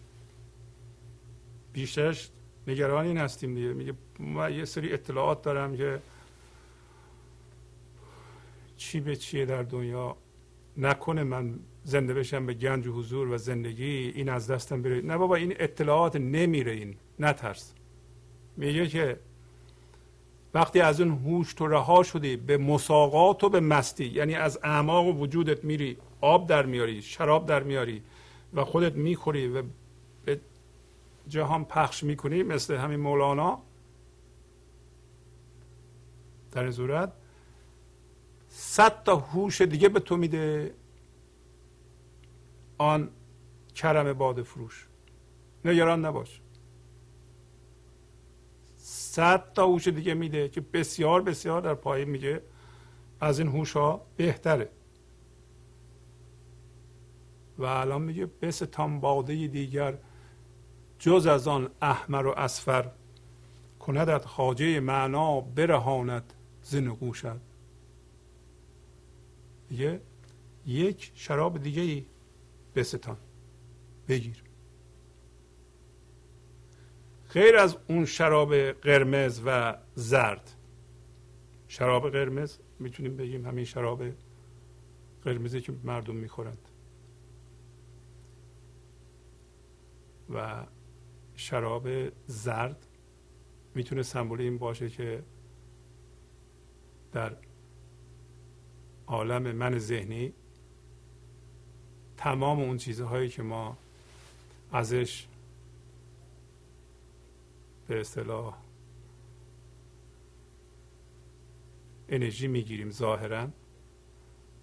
[1.73, 2.29] بیشترش
[2.67, 3.73] نگران این هستیم دیگه.
[3.73, 5.99] میگه ما یه سری اطلاعات دارم که
[8.77, 10.17] چی به چیه در دنیا.
[10.77, 15.01] نکنه من زنده بشم به گنج و حضور و زندگی این از دستم بره.
[15.01, 16.95] نه بابا این اطلاعات نمیره این.
[17.19, 17.73] نترس.
[18.57, 19.19] میگه که
[20.53, 25.07] وقتی از اون هوش تو رها شدی به مساقات و به مستی یعنی از اعماق
[25.07, 25.97] وجودت میری.
[26.25, 28.03] آب در میاری شراب در میاری
[28.53, 29.63] و خودت می‌خوری و
[30.25, 30.39] به
[31.27, 33.61] جهان پخش می‌کنی مثل همین مولانا.
[36.51, 37.13] در این صورت
[38.49, 40.73] صد تا هوش دیگه به تو میده
[42.77, 43.09] آن
[43.75, 44.87] کرم باد فروش.
[45.65, 46.41] نگران نباش.
[48.77, 52.41] صد تا هوش دیگه میده که بسیار بسیار در پایین میگه
[53.21, 54.69] از این هوش ها بهتره.
[57.57, 59.97] و الان میگه بستان باده دیگر
[60.99, 62.91] جز از آن احمر و اسفر
[63.79, 67.25] کندت خاجه معنا برهاند ز نقوشت
[69.69, 70.01] میگه
[70.65, 72.05] یک شراب دیگه ای
[72.75, 73.17] بستان
[74.07, 74.43] بگیر.
[77.33, 80.55] غیر از اون شراب قرمز و زرد
[81.67, 84.03] شراب قرمز می‌تونیم بگیم همین شراب
[85.23, 86.57] قرمزی که مردم می‌خورند.
[90.33, 90.65] و
[91.35, 91.89] شراب
[92.27, 92.87] زرد
[93.75, 95.23] می‌تونه سمبول این باشه که
[97.11, 97.37] در
[99.07, 100.33] عالم من ذهنی
[102.17, 103.77] تمام اون چیزهایی که ما
[104.71, 105.27] ازش
[107.87, 108.57] به اصطلاح
[112.09, 113.47] انرژی می‌گیریم ظاهرا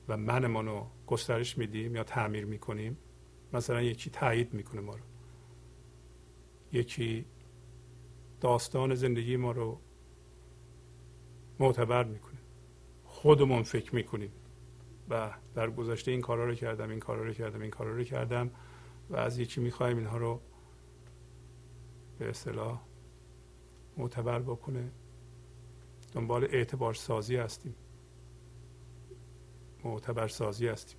[0.09, 2.97] و منمون رو گسترش میدیم یا تعمیر می‌کنیم
[3.53, 5.12] مثلا یکی تایید می‌کنه ما رو.
[6.73, 7.25] یکی
[8.41, 9.81] داستان زندگی ما رو
[11.59, 12.39] معتبر می‌کنه.
[13.05, 14.33] خودمون فکر می‌کنیم.
[15.09, 18.51] و در گذشته این کارا رو کردم این کارا رو کردم این کارا رو کردم
[19.11, 20.41] و از یکی می‌خوایم اینها رو
[22.19, 22.81] به اصطلاح
[23.97, 24.91] معتبر بکنه.
[26.13, 27.75] دنبال اعتبار سازی هستیم.
[29.85, 30.99] معتبر سازی هستیم.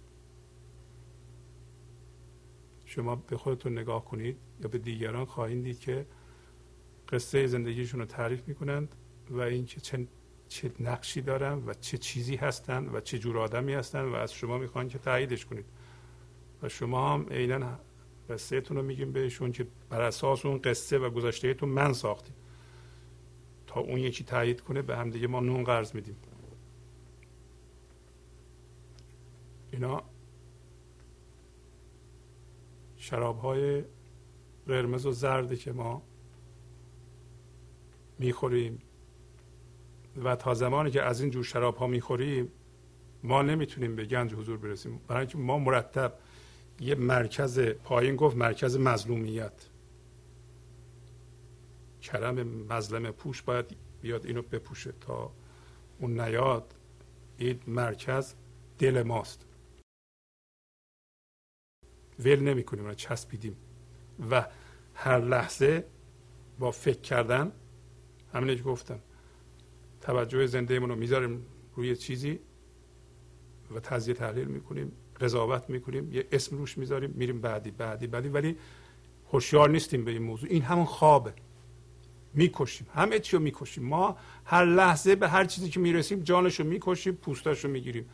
[2.86, 4.38] شما به خودتون نگاه کنید.
[4.64, 6.05] یا به دیگران خواهید دید که
[7.09, 8.95] قصه زندگیشون رو تعریف می‌کنند
[9.30, 10.07] و اینکه چه
[10.47, 14.57] چه نقشی دارن و چه چیزی هستن و چه جور آدمی هستن و از شما
[14.57, 15.66] می‌خوان که تاییدش کنید.
[16.61, 17.80] و شما هم عینا
[18.30, 22.36] قصهتون رو میگیم بهشون که بر اساس اون قصه و گذشتهتون من ساختیم.
[23.68, 26.16] تا اون یکی تایید کنه به هم دیگه ما نون قرض میدیم.
[29.72, 30.03] اینا
[32.97, 33.84] شراب های
[34.68, 36.01] قرمز و زردی که ما
[38.20, 38.80] می‌خوریم
[40.24, 42.51] و تا زمانی که از این جور شراب ها می‌خوریم
[43.24, 44.97] ما نمی‌تونیم به گنج حضور برسیم.
[45.07, 46.20] برای اینکه ما مرتب
[46.80, 49.70] یه مرکز پایین گفت مرکز مظلومیت.
[52.01, 53.66] کرم مظلم پوش باید
[54.01, 55.32] بیاد اینو بپوشه تا
[55.99, 56.76] اون نیاد.
[57.38, 58.34] این مرکز
[58.80, 59.45] دل ماست.
[62.20, 63.55] ول نمی کنیم رو چسبیدیم.
[64.32, 64.45] و
[64.93, 65.86] هر لحظه
[66.59, 67.51] با فکر کردن
[68.34, 68.99] همینه که گفتم
[70.01, 71.45] توجه زندهمون رو می‌ذاریم
[71.76, 72.39] روی چیزی
[73.76, 74.91] و تجزیه تحلیل می‌کنیم
[75.22, 78.57] قضاوت می‌کنیم یه اسم روش می‌ذاریم میریم بعدی بعدی بعدی ولی
[79.32, 80.49] هوشیار نیستیم به این موضوع.
[80.49, 81.34] این همون خوابه.
[82.34, 82.88] می‌کشیم.
[82.93, 83.84] همه چی رو می‌کشیم.
[83.84, 88.09] ما هر لحظه به هر چیزی که می‌رسیم جانش رو می‌کشیم پوستش رو می‌گیریم.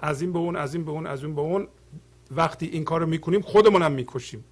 [0.00, 1.68] از این به اون از این به اون از اون به اون
[2.30, 4.44] وقتی این کار رو می‌کنیم خودمون هم می‌کشیم.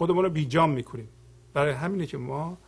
[0.00, 1.08] خودمون رو بیجام می‌کنیم.
[1.54, 2.58] برای همینه که ما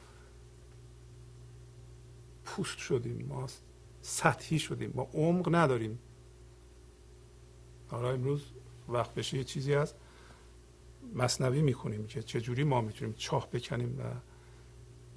[2.45, 3.47] پوست شدیم ما
[4.03, 5.99] سطحی شدیم ما عمق نداریم.
[7.89, 8.45] حالا امروز
[8.89, 9.95] وقت بشه یه چیزی از
[11.14, 14.03] مصنوی می‌کنیم که چجوری ما می‌تونیم چاه بکنیم و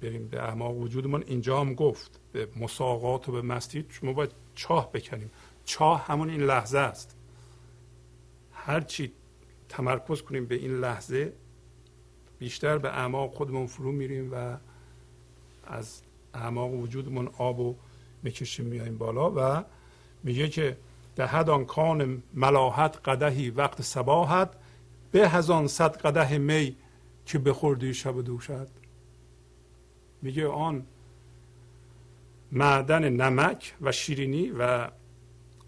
[0.00, 1.22] بریم به اعماق وجودمون.
[1.26, 5.30] اینجا هم گفت به مساقات و به مستی شما باید چاه بکنیم.
[5.64, 7.16] چاه همون این لحظه است.
[8.52, 9.12] هرچی
[9.68, 11.32] تمرکز کنیم به این لحظه
[12.38, 14.56] بیشتر به اعماق خودمون فرو میریم و
[15.66, 16.02] از
[16.34, 17.76] اعماق وجودمون آب و
[18.22, 19.64] می‌کشیم میاییم بالا و
[20.22, 20.76] میگه که
[21.16, 24.50] دهد آن کان ملاحت قدهی وقت سباحت
[25.12, 26.76] به هزان صد قده می
[27.26, 28.68] که بخوردی شب دوشد
[30.22, 30.86] میگه آن
[32.52, 34.88] معدن نمک و شیرینی و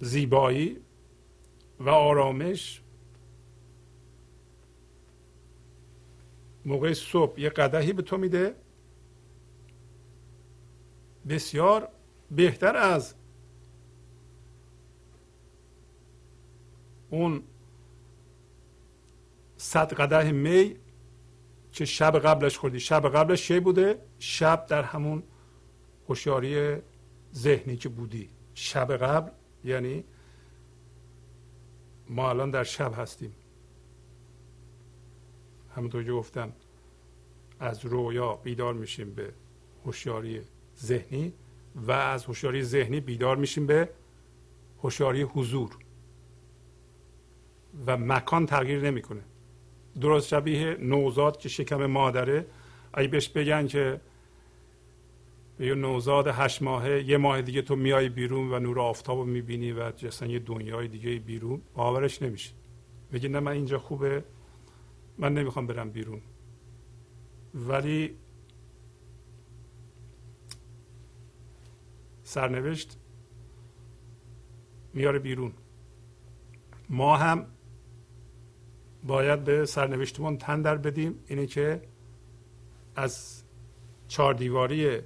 [0.01, 0.77] زیبایی
[1.81, 2.81] و آرامش
[6.65, 8.55] موقع صبح یه قدهی به تو میده.
[11.29, 11.89] بسیار
[12.31, 13.15] بهتر از
[17.11, 17.43] اون
[19.57, 20.77] صد قده می
[21.73, 22.81] که شب قبلش خوردی.
[22.81, 25.23] شب قبلش چه بوده؟ شب در همون
[26.09, 26.77] هوشیاری
[27.35, 28.29] ذهنی که بودی.
[28.55, 29.31] شب قبل
[29.65, 30.05] یعنی
[32.09, 33.35] ما الان در شب هستیم.
[35.79, 36.53] همونطور که گفتم
[37.61, 39.33] از رویا بیدار میشیم به
[39.85, 40.41] هوشیاری
[40.79, 41.33] ذهنی
[41.75, 43.89] و از هوشیاری ذهنی بیدار میشیم به
[44.83, 45.71] هوشیاری حضور.
[47.87, 49.21] و مکان تغییر نمی‌کنه.
[50.01, 52.47] درست شبیه نوزاد که شکم مادره.
[52.93, 54.01] اگه بهش بگن که
[55.59, 59.25] به یه نوزاد هشت ماهه یه ماه دیگه تو میای بیرون و نور آفتاب رو
[59.25, 62.51] می‌بینی و جسن یه دنیای دیگه بیرون باورش نمیشه.
[63.13, 64.25] بگی نه من اینجا خوبه.
[65.19, 66.21] من نمی‌خوام برم بیرون.
[67.55, 68.17] ولی
[72.23, 72.99] سرنوشت
[74.95, 75.53] میاره بیرون.
[76.89, 77.47] ما هم
[79.05, 81.19] باید به سرنوشتمون تن در بدیم.
[81.27, 81.83] اینه که
[82.97, 83.43] از
[84.09, 84.99] چهار دیواری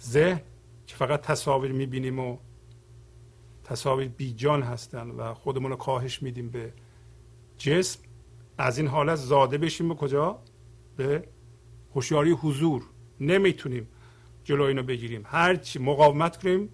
[0.00, 0.40] ذهن
[0.86, 2.38] که فقط تصاویر می‌بینیم و
[3.64, 6.72] تصاویر بیجان هستن و خودمون رو کاهش میدیم به
[7.58, 8.00] جسم
[8.58, 9.88] از این حالت زاده بشیم.
[9.88, 10.42] به کجا؟
[10.96, 11.28] به
[11.94, 12.82] هوشیاری حضور.
[13.20, 13.88] نمی‌تونیم
[14.44, 15.22] جلو اینو بگیریم.
[15.26, 16.68] هرچی مقاومت کنیم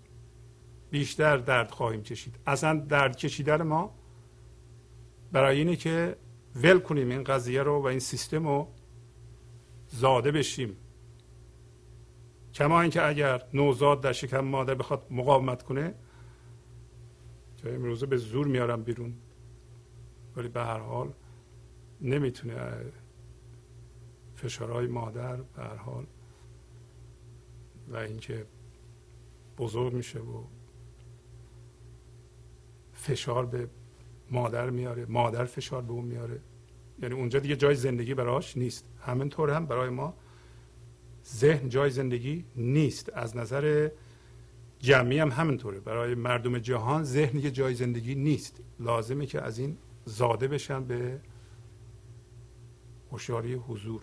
[0.91, 2.37] بیشتر درد خواهیم کشید.
[2.47, 3.95] اصلا درد کشیدن ما
[5.33, 6.16] برای اینه که
[6.57, 8.68] ول کنیم این قضیه رو و این سیستم رو
[9.89, 10.76] زاده بشیم.
[12.55, 15.95] کما اینکه اگر نوزاد در شکم مادر بخواد مقاومت کنه
[17.57, 19.14] که امروزه به زور میارم بیرون.
[20.37, 21.12] ولی به هر حال
[22.03, 22.57] نمی‌تونه
[24.34, 26.07] فشارهای مادر به حال
[27.88, 28.46] و اینکه
[29.59, 30.44] بزرگ میشه و
[32.92, 33.68] فشار به
[34.30, 36.40] مادر میاره مادر فشار به اون میاره.
[37.03, 38.88] یعنی اونجا دیگه جای زندگی براش نیست.
[39.00, 40.14] همینطور هم برای ما
[41.26, 43.12] ذهن جای زندگی نیست.
[43.14, 43.90] از نظر
[44.78, 45.80] جمعی هم همینطوره.
[45.80, 48.61] برای مردم جهان ذهن یه جای زندگی نیست.
[48.80, 51.20] لازمه که از این زاده بشن به
[53.13, 54.03] هوشیاری حضور.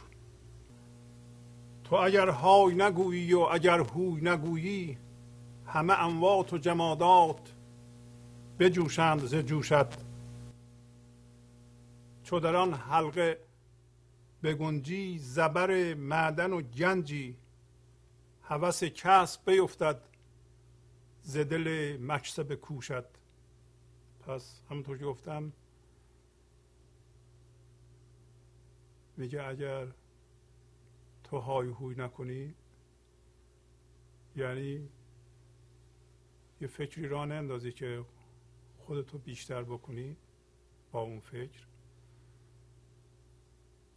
[1.84, 4.98] تو اگر های نگویی و اگر هوی نگویی
[5.66, 7.54] همه اموات و جمادات
[8.60, 9.94] بجوشند ز جوشد
[12.24, 13.40] چو در آن حلقه
[14.44, 17.38] بگنجی زبر معدن و گنجی
[18.44, 20.02] هوس کسب بیفتد
[21.22, 23.06] ز دل مکسب کوشد
[24.28, 25.52] پس همونطور که گفتم
[29.20, 29.88] میگه اگر
[31.24, 32.56] تو های هوی نکنی
[34.36, 34.90] یعنی
[36.62, 38.06] یه فکری را اندازی که
[38.78, 40.18] خودتو بیشتر بکنی
[40.92, 41.68] با اون فکر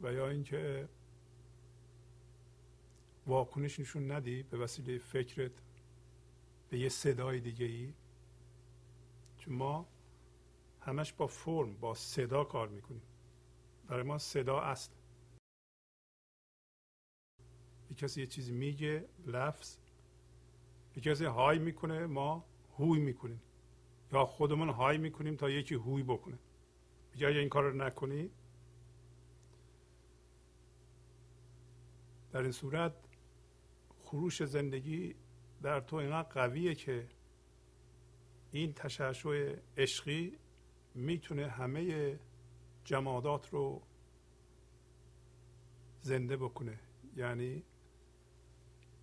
[0.00, 0.88] و یا اینکه
[3.26, 5.52] واکنش نشون ندی به وسیله فکرت
[6.70, 7.92] به یه صدای دیگه ای
[9.38, 9.86] چون ما
[10.80, 13.02] همش با فرم با صدا کار می‌کنیم.
[13.88, 14.90] برای ما صدا اصل.
[17.92, 19.76] یه کسی یه چیزی میگه لفظ
[20.96, 22.44] یه کسی های می‌کنه ما
[22.78, 23.42] هوی می‌کنیم.
[24.12, 26.38] یا خودمون های می‌کنیم تا یکی هوی بکنه.
[27.12, 28.30] میگه این کار رو نکنی
[32.32, 32.94] در این صورت
[33.98, 35.14] خروش زندگی
[35.62, 37.08] در تو اینقدر قویه که
[38.52, 40.38] این تشعشع عشقی
[40.94, 42.18] می‌تونه همه
[42.84, 43.82] جمادات رو
[46.00, 46.78] زنده بکنه.
[47.16, 47.62] یعنی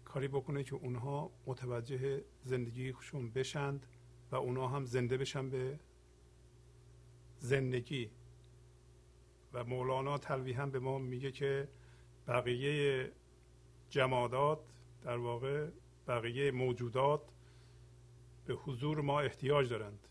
[0.09, 3.85] کاری بکنه که اونها متوجه زندگیشون بشند
[4.31, 5.79] و اونها هم زنده بشن به
[7.37, 8.09] زندگی.
[9.53, 11.67] و مولانا تلویحا به ما میگه که
[12.27, 13.11] بقیه
[13.89, 14.59] جمادات
[15.01, 15.69] در واقع
[16.07, 17.21] بقیه موجودات
[18.45, 20.07] به حضور ما احتیاج دارند.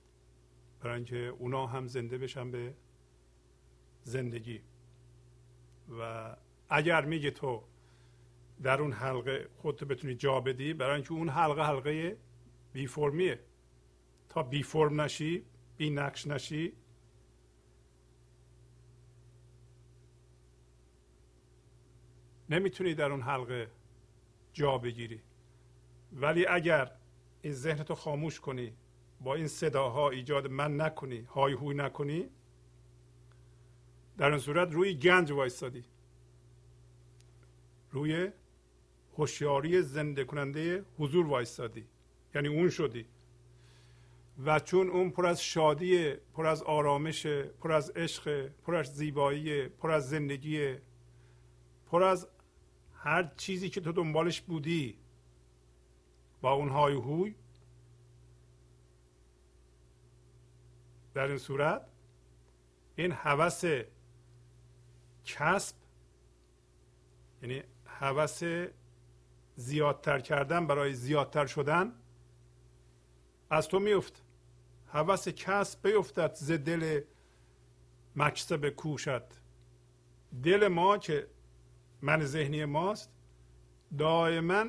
[0.80, 2.74] برای اینکه اونا هم زنده بشن به
[4.02, 4.60] زندگی.
[6.00, 6.36] و
[6.68, 7.64] اگر میگه تو
[8.62, 12.18] در اون حلقه خودتو بتونی جا بدی برای اینکه اون حلقه حلقه
[12.72, 13.40] بی فرمیه.
[14.28, 15.44] تا بی فرم نشی
[15.76, 16.72] بی نقش نشی.
[22.50, 23.70] نمی‌تونی در اون حلقه
[24.52, 25.22] جا بگیری.
[26.12, 26.92] ولی اگر
[27.42, 28.72] این ذهن تو خاموش کنی
[29.20, 32.28] با این صداها ایجاد من نکنی های هوی نکنی
[34.16, 35.84] در اون صورت روی گنج وایستادی.
[37.90, 38.30] روی
[39.18, 41.84] هوشیاری زنده کننده حضور وایستادی.
[42.34, 43.06] یعنی اون شدی.
[44.44, 49.68] و چون اون پر از شادی پر از آرامش پر از عشق پر از زیبایی
[49.68, 50.76] پر از زندگی
[51.86, 52.28] پر از
[52.94, 54.98] هر چیزی که تو دنبالش بودی
[56.40, 57.34] با اون های هوی
[61.14, 61.86] در این صورت
[62.96, 63.64] این هوس
[65.24, 65.76] کسب
[67.42, 68.42] یعنی هوس
[69.58, 71.92] زیادتر کردن برای زیادتر شدن
[73.50, 74.22] از تو میفت.
[74.92, 77.00] هوس کسب بیفتد ز دل
[78.16, 79.24] مکسب کوشد
[80.42, 81.26] دل ما که
[82.02, 83.10] من ذهنی ماست
[83.98, 84.64] دائما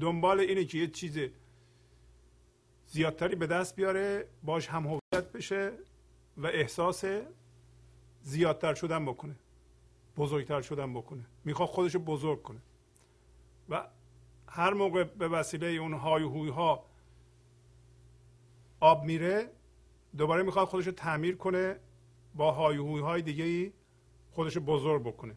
[0.00, 1.18] دنبال اینه که یه چیز
[2.86, 5.72] زیادتری به دست بیاره باش هم هویت بشه
[6.36, 7.04] و احساس
[8.22, 9.36] زیادتر شدن بکنه
[10.16, 11.24] بزرگتر شدن بکنه.
[11.44, 12.60] می‌خواد خودش رو بزرگ کنه.
[13.68, 13.88] و
[14.58, 16.84] هر موقع به وسیله اون های هوی ها
[18.80, 19.50] آب میره
[20.16, 21.76] دوباره می‌خواد خودش رو تعمیر کنه
[22.34, 23.72] با های هوی های دیگه ای
[24.30, 25.36] خودش رو بزرگ بکنه.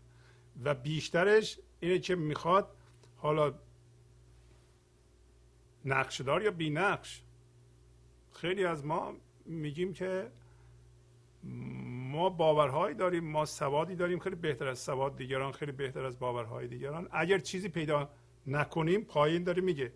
[0.63, 2.75] و بیشترش اینه که می‌خواد
[3.17, 3.53] حالا
[5.85, 7.23] نقشدار یا بی نقش
[8.31, 9.13] خیلی از ما
[9.45, 10.31] میگیم که
[11.83, 14.19] ما باورهایی داریم ما سوادی داریم.
[14.19, 17.07] خیلی بهتر از سواد دیگران خیلی بهتر از باورهای دیگران.
[17.11, 18.09] اگر چیزی پیدا
[18.47, 19.93] نکنیم پایین داره میگه.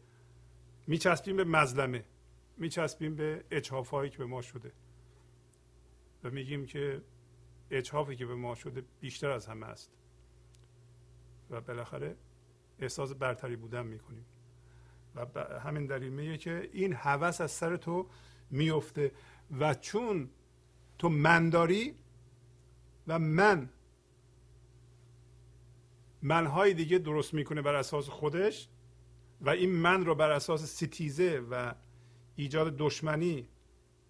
[0.88, 2.06] میچسبیم به مظلمه.
[2.58, 4.72] میچسبیم به اچهافهایی که به ما شده.
[6.24, 7.02] و میگیم که
[7.72, 9.92] اچهافی که به ما شده بیشتر از همه است.
[11.50, 12.16] و بالاخره
[12.80, 14.26] احساس برتری بودن می‌کنیم.
[15.16, 15.26] و
[15.60, 18.10] همین دلیل میگه که این هوس از سر تو
[18.52, 19.12] میفته
[19.60, 20.30] و چون
[20.98, 21.96] تو من داری
[23.08, 23.70] و من
[26.26, 28.70] منهای دیگه درست می‌کنه بر اساس خودش
[29.42, 31.74] و این من رو بر اساس ستیزه و
[32.36, 33.48] ایجاد دشمنی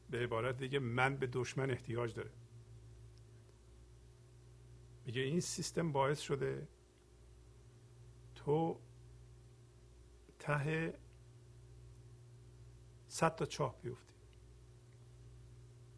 [0.10, 2.32] به عبارت دیگه من به دشمن احتیاج داره.
[5.06, 6.68] میگه این سیستم باعث شده
[8.36, 8.80] تو
[10.40, 10.94] ته
[13.08, 14.14] صد تا چاه بیفتی.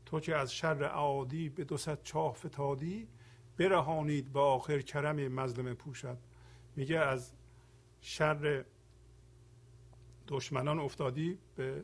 [0.06, 3.08] تو که از شر عادی به دو صد چاه فتادی
[3.58, 6.18] برهانید با آخر کرم مظلم پوشد.
[6.76, 7.34] میگه از
[8.02, 8.66] شر
[10.28, 11.84] دشمنان افتادی به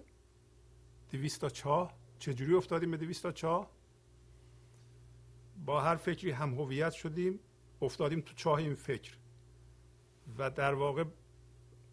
[1.11, 3.69] دویستا چاه چجوری افتادیم به دویستا چاه
[5.65, 7.39] با هر فکری هم هویت شدیم
[7.81, 9.17] افتادیم تو چاه این فکر.
[10.37, 11.03] و در واقع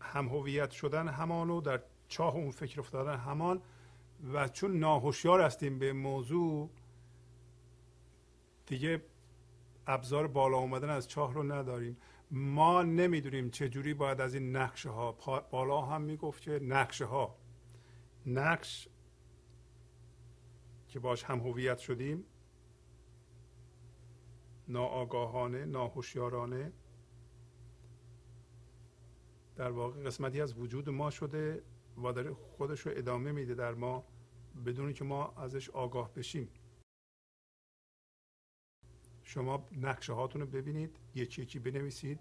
[0.01, 3.63] هم هویت شدن همانو در چاه اون فکر افتادن همان.
[4.33, 6.71] و چون ناهوشیار هستیم به موضوع
[8.67, 9.03] دیگه
[9.93, 11.97] ابزار بالا اومدن از چاه رو نداریم.
[12.31, 15.13] ما نمی‌دونیم چجوری باید از این نقشه ها
[15.51, 17.37] بالا هم می‌گفت که نقشه ها
[18.27, 18.89] نقش
[20.89, 22.25] که باش هم هویت شدیم
[24.69, 26.73] ناآگاهانه ناهوشیارانه
[29.57, 31.63] در واقع قسمتی از وجود ما شده
[32.05, 34.05] و داره خودش رو ادامه میده در ما
[34.67, 36.49] بدون که ما ازش آگاه بشیم.
[39.31, 42.21] شما نقشه هاتون رو ببینید یکی یکی بنویسید.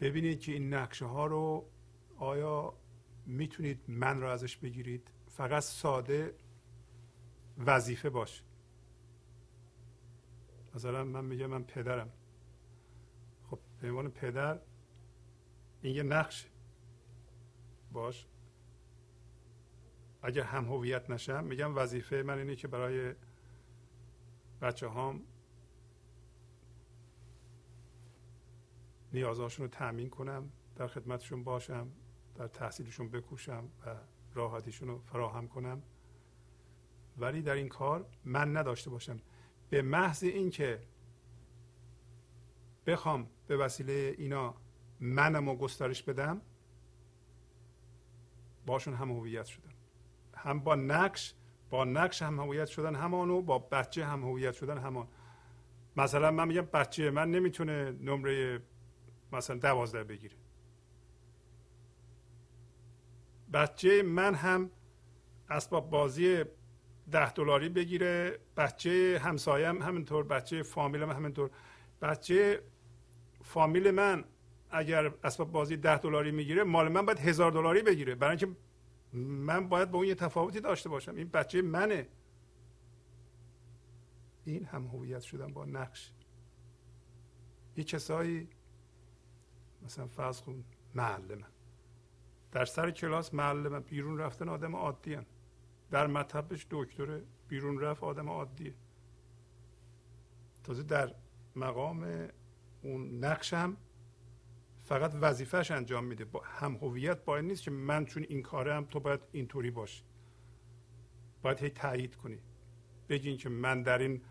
[0.00, 1.70] ببینید که این نقشه ها رو
[2.16, 2.74] آیا
[3.26, 6.34] می‌تونید من رو ازش بگیرید؟ فقط ساده
[7.58, 8.42] وظیفه باش.
[10.74, 12.12] مثلا من میگم من پدرم.
[13.50, 14.60] خب به عنوان پدر
[15.82, 16.50] این یه نقش.
[17.92, 18.26] باش.
[20.22, 23.14] اگر هم هویت نشم میگم وظیفه من اینه که برای
[24.60, 25.22] بچه هام
[29.14, 31.88] نیازهاشون رو تأمین کنم در خدمتشون باشم
[32.34, 33.96] در تحصیلشون بکوشم و
[34.34, 35.82] راحتیشون رو فراهم کنم.
[37.18, 39.20] ولی در این کار من نداشته باشم.
[39.70, 40.82] به محض اینکه
[42.86, 44.54] بخوام به وسیله اینا
[45.00, 46.40] منم رو گسترش بدم
[48.66, 49.70] باشون هم هویت شدم.
[50.34, 51.34] هم با نقش
[51.70, 55.08] با نقش هم هویت شدن همانو با بچه هم هویت شدن همان.
[55.96, 58.62] مثلا من میگم بچه من نمی‌تونه نمره
[59.34, 60.36] مثلا دوازده بگیره.
[63.52, 64.70] بچه من هم
[65.50, 66.44] اسباب بازی
[67.10, 68.38] ده دلاری بگیره.
[68.56, 71.50] بچه همسایم همینطور بچه فامیلم همینطور.
[72.02, 72.62] بچه
[73.42, 74.24] فامیل من
[74.70, 78.14] اگر اسباب بازی ده دلاری می‌گیره مال من باید هزار دلاری بگیره.
[78.14, 78.56] برای اینکه
[79.12, 81.16] من باید با اون یه تفاوتی داشته باشم.
[81.16, 82.08] این بچه منه.
[84.44, 86.12] این هم هویت شدن با نقش.
[87.76, 88.48] یه کسایی
[89.84, 90.64] مثلا فرض کن
[90.94, 91.44] معلم
[92.54, 95.26] در سر کلاس معلم بیرون رفتن آدم عادی هن.
[95.90, 98.74] در مطبش دکتر بیرون رفت آدم عادیه.
[100.64, 101.14] تازه در
[101.56, 102.28] مقام
[102.82, 103.76] اون نقشم
[104.82, 106.24] فقط وظیفهش انجام میده.
[106.24, 110.02] با هم هویت باید نیست که من چون این کارم تو باید اینطوری باشی.
[111.42, 112.38] باید هی تایید کنی.
[113.08, 114.22] بگین که من در این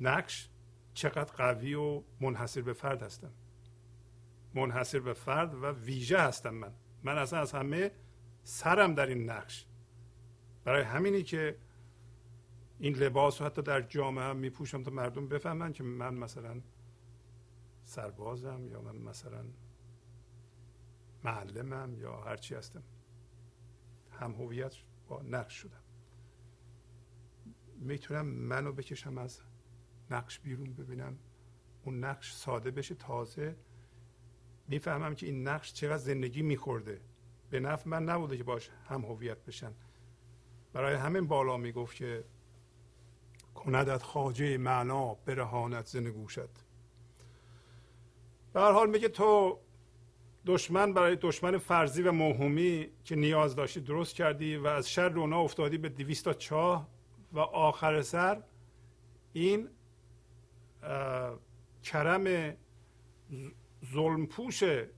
[0.00, 0.48] نقش
[0.94, 3.32] چقدر قوی و منحصر به فرد هستم.
[4.54, 6.72] منحصر به فرد و ویژه هستم من.
[7.02, 7.90] من اصلا از همه
[8.42, 9.66] سرم در این نقش.
[10.64, 11.58] برای همینی که
[12.78, 16.60] این لباس رو حتی در جامعه هم میپوشم تا مردم بفهمن که من مثلا
[17.84, 19.44] سربازم یا من مثلا
[21.24, 22.82] معلمم یا هرچی هستم.
[24.10, 24.74] هم هویت
[25.08, 25.82] با نقش شدم.
[27.76, 29.40] می‌تونم منو بکشم از
[30.10, 31.18] نقش بیرون ببینم.
[31.84, 33.56] اون نقش ساده بشه تازه
[34.68, 37.00] می‌فهمم که این نقش چقدر زندگی میخورده.
[37.50, 39.72] به نفع من نبوده که باش هم هویت بشن.
[40.72, 42.24] برای همین بالا می‌گفت که
[43.54, 46.40] کندت خاجه معنا برهانت زنگوشت
[48.52, 49.58] به هر حال میگه تو
[50.46, 55.40] دشمن برای دشمن فرضی و موهومی که نیاز داشتی درست کردی و از شر اونا
[55.40, 56.88] افتادی به دویستا چاه
[57.32, 58.42] و آخر سر
[59.32, 59.68] این
[61.82, 62.54] کرم
[63.84, 64.90] ظلم پوشه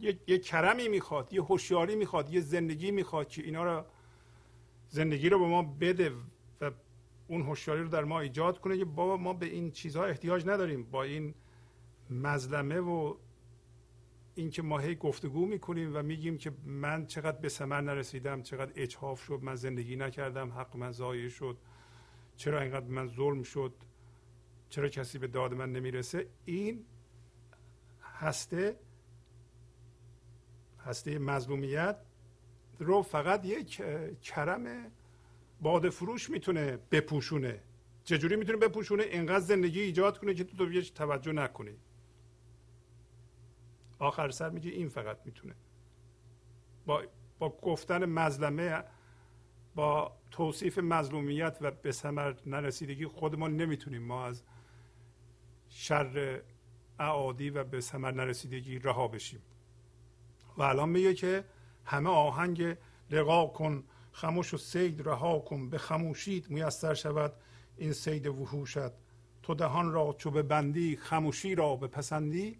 [0.00, 3.84] یه،, یه کرمی می‌خواد یه هوشیاری می‌خواد یه زندگی می‌خواد که اینا رو
[4.88, 6.12] زندگی رو به ما بده
[6.60, 6.70] و
[7.28, 10.82] اون هوشیاری رو در ما ایجاد کنه که بابا ما به این چیزها احتیاج نداریم.
[10.82, 11.34] با این
[12.10, 13.14] مظلمه و
[14.34, 19.24] اینکه ما هی گفتگو می‌کنیم و میگیم که من چقدر به ثمر نرسیدم چقدر اجحاف
[19.24, 21.58] شد من زندگی نکردم حق من ضایع شد
[22.36, 23.74] چرا اینقدر من ظلم شد
[24.70, 26.84] چرا کسی به داد من نمی‌رسه این
[28.18, 28.76] هسته
[30.80, 31.96] هسته مظلومیت
[32.78, 33.82] رو فقط یک
[34.22, 34.90] کرم
[35.60, 37.60] باد فروش می‌تونه بپوشونه.
[38.04, 41.76] چجوری می‌تونه بپوشونه؟ اینقدر زندگی ایجاد کنه که تو تو توجه نکنی.
[43.98, 45.54] آخر سر میگه این فقط می‌تونه.
[46.86, 47.02] با,
[47.38, 48.84] با گفتن مظلمه
[49.74, 54.02] با توصیف مظلومیت و به ثمر نرسیدگی خودمان نمی‌تونیم.
[54.02, 54.42] ما از
[55.68, 56.40] شر
[56.98, 59.42] اعادی و به ثمر نرسیدگی رها بشیم.
[60.56, 61.44] و الان میگه که
[61.84, 62.76] همه آهنگ
[63.10, 67.32] لقا کن خموش و سید رها کن به خموشید میسر شود
[67.76, 68.92] این سید وحوشت.
[69.42, 72.58] تو دهان را چو به بندی خموشی را به پسندی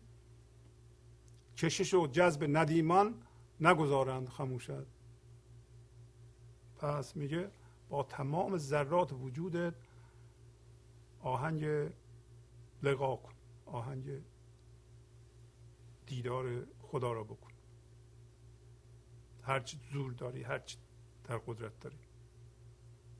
[1.56, 3.14] کشش و جذب ندیمان
[3.60, 4.70] نگذارند خموشت
[6.78, 7.50] پس میگه
[7.88, 9.74] با تمام ذرات وجودت
[11.20, 11.90] آهنگ
[12.82, 13.37] لقا کن.
[13.72, 14.22] آهنگ
[16.06, 17.50] دیدار خدا را بکن.
[19.42, 20.78] هرچی زور داری هرچی
[21.24, 21.98] در قدرت داری.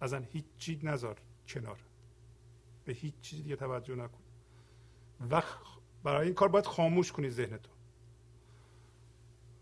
[0.01, 1.79] ازن هیچ چیز نذار کنار.
[2.85, 4.23] به هیچ چیز دیگه توجه نکن.
[5.31, 5.43] و
[6.03, 7.71] برای این کار باید خاموش کنی ذهنتو.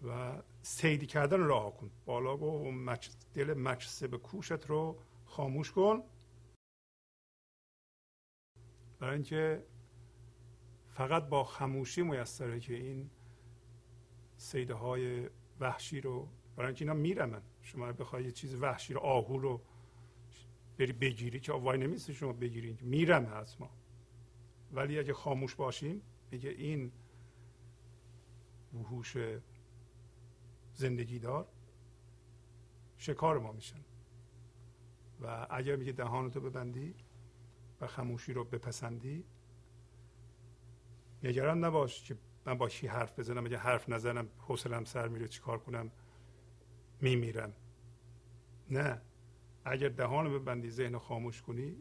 [0.08, 1.90] و سیدی کردن راه کن.
[2.04, 2.36] بالا
[2.70, 6.02] مچ دل مچسه به کوشت رو خاموش کن.
[8.98, 9.66] برای اینکه
[10.96, 13.10] فقط با خموشی میسره که این
[14.36, 15.30] سیده های
[15.60, 17.42] وحشی رو برای اینکه اینا میرمن.
[17.62, 19.60] شما بخوای یه چیز وحشی رو آهو رو
[20.78, 23.70] بری بگیری که وای نمیسته شما بگیرید میرمه از ما.
[24.72, 26.92] ولی اگه خاموش باشیم میگه این
[28.74, 29.16] وحوش
[30.74, 31.48] زندگی دار
[32.98, 33.84] شکار ما میشن.
[35.20, 36.94] و اگر میگه دهانتو ببندی
[37.80, 39.24] و خموشی رو بپسندی
[41.22, 45.58] نگران نباش که من با کی حرف بزنم اگه حرف نزنم حوصلم سر میره چیکار
[45.58, 45.90] کنم؟
[47.00, 47.52] میمیرم.
[48.70, 49.00] نه.
[49.64, 51.76] اگر دهان ببندی ذهن خاموش کنی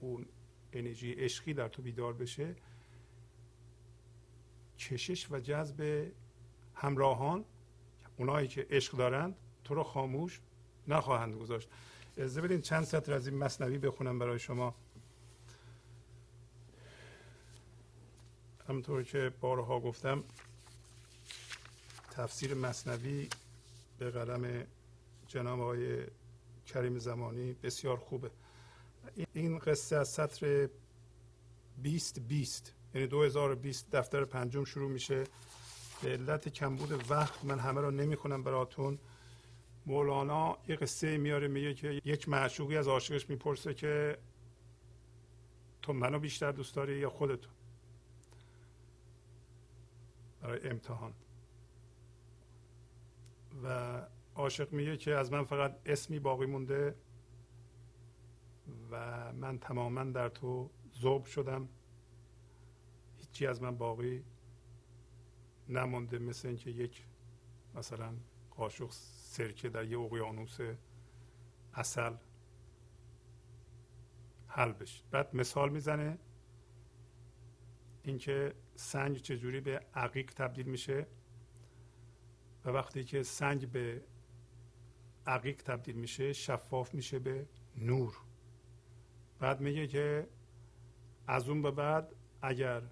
[0.00, 0.26] اون
[0.72, 2.56] انرژی عشقی در تو بیدار بشه.
[4.78, 6.10] کشش و جذب
[6.74, 7.44] همراهان
[8.16, 10.40] اونایی که عشق دارند تو رو خاموش
[10.88, 11.68] نخواهند گذاشت.
[12.16, 14.74] از بدین چند سطر از این مصنوی بخونم برای شما.
[18.68, 20.24] همطور که بارها گفتم
[22.10, 23.28] تفسیر مصنوی
[23.98, 24.66] به قلم
[25.28, 26.06] جناب آقای
[26.66, 28.30] کریم زمانی بسیار خوبه.
[29.32, 30.68] این قصه از سطر
[31.82, 35.24] 20 20 یعنی 2020 دفتر پنجم شروع میشه.
[36.02, 38.98] به علت کمبود وقت من همه رو نمی‌خونم براتون.
[39.86, 44.18] مولانا یه قصه میاره میگه که یک معشوقی از عاشقش می‌پرسه که
[45.82, 47.48] تو منو بیشتر دوست داری یا خودتو؟
[50.44, 51.14] برای امتحان.
[53.64, 54.00] و
[54.34, 56.96] عاشق میگه که از من فقط اسمی باقی مونده
[58.90, 60.70] و من تماما در تو
[61.00, 61.68] ذوب شدم.
[63.18, 64.24] هیچی از من باقی
[65.68, 67.06] نمونده مثل اینکه یک
[67.74, 68.14] مثلا
[68.50, 70.58] قاشق سرکه در یه اقیانوس
[71.74, 72.16] اصل
[74.48, 75.04] حل بشه.
[75.10, 76.18] بعد مثال می‌زنه
[78.02, 81.06] اینکه سنگ چجوری به عقیق تبدیل میشه؟
[82.64, 84.04] و وقتی که سنگ به
[85.26, 87.46] عقیق تبدیل میشه شفاف میشه به
[87.76, 88.16] نور.
[89.38, 90.28] بعد میگه که
[91.26, 92.82] از اون به بعد اگر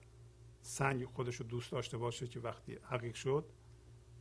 [0.63, 3.53] سنگ خودش رو دوست داشته باشه که وقتی عقیق شد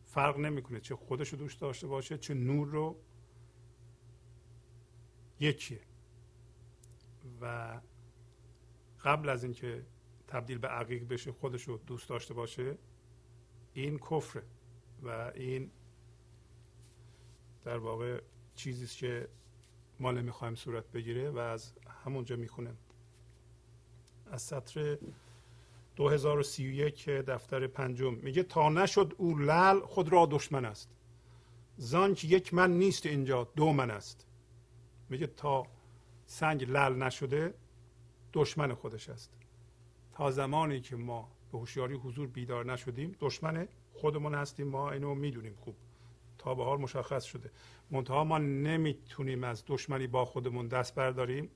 [0.06, 3.02] فرق نمی‌کنه چه خودش رو دوست داشته باشه چه نور رو.
[5.40, 5.82] یکیه.
[7.42, 7.82] و
[9.04, 9.86] قبل از اینکه
[10.32, 12.78] تبدیل به عقیق بشه خودش رو دوست داشته باشه.
[13.74, 14.44] این کفره
[15.04, 15.72] و این
[17.64, 18.22] در واقع
[18.56, 19.28] چیزی که
[20.00, 21.74] ما نمی‌خوایم صورت بگیره و از
[22.04, 22.78] همونجا می‌خونم.
[24.32, 24.98] از سطر
[25.96, 28.14] 2031 دفتر پنجم.
[28.14, 30.90] میگه تا نشد او لل خود را دشمن است.
[31.78, 34.28] زان که یک من نیست اینجا دو من است.
[35.10, 35.68] میگه تا
[36.26, 37.54] سنگ لل نشده
[38.34, 39.41] دشمن خودش است.
[40.22, 44.68] تا زمانی که ما به هوشیاری حضور بیدار نشدیم دشمن خودمون هستیم.
[44.68, 45.76] ما اینو می‌دونیم خوب.
[46.38, 47.52] تا به حال مشخص شده.
[47.92, 51.50] منتها ما نمی‌تونیم از دشمنی با خودمون دست برداریم.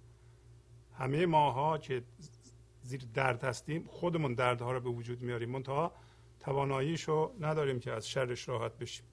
[0.97, 2.03] همه ماها که
[2.81, 5.49] زیر درد هستیم خودمون دردها رو به وجود میاریم.
[5.49, 5.91] منتها
[6.39, 9.05] تواناییشو نداریم که از شرش راحت بشیم.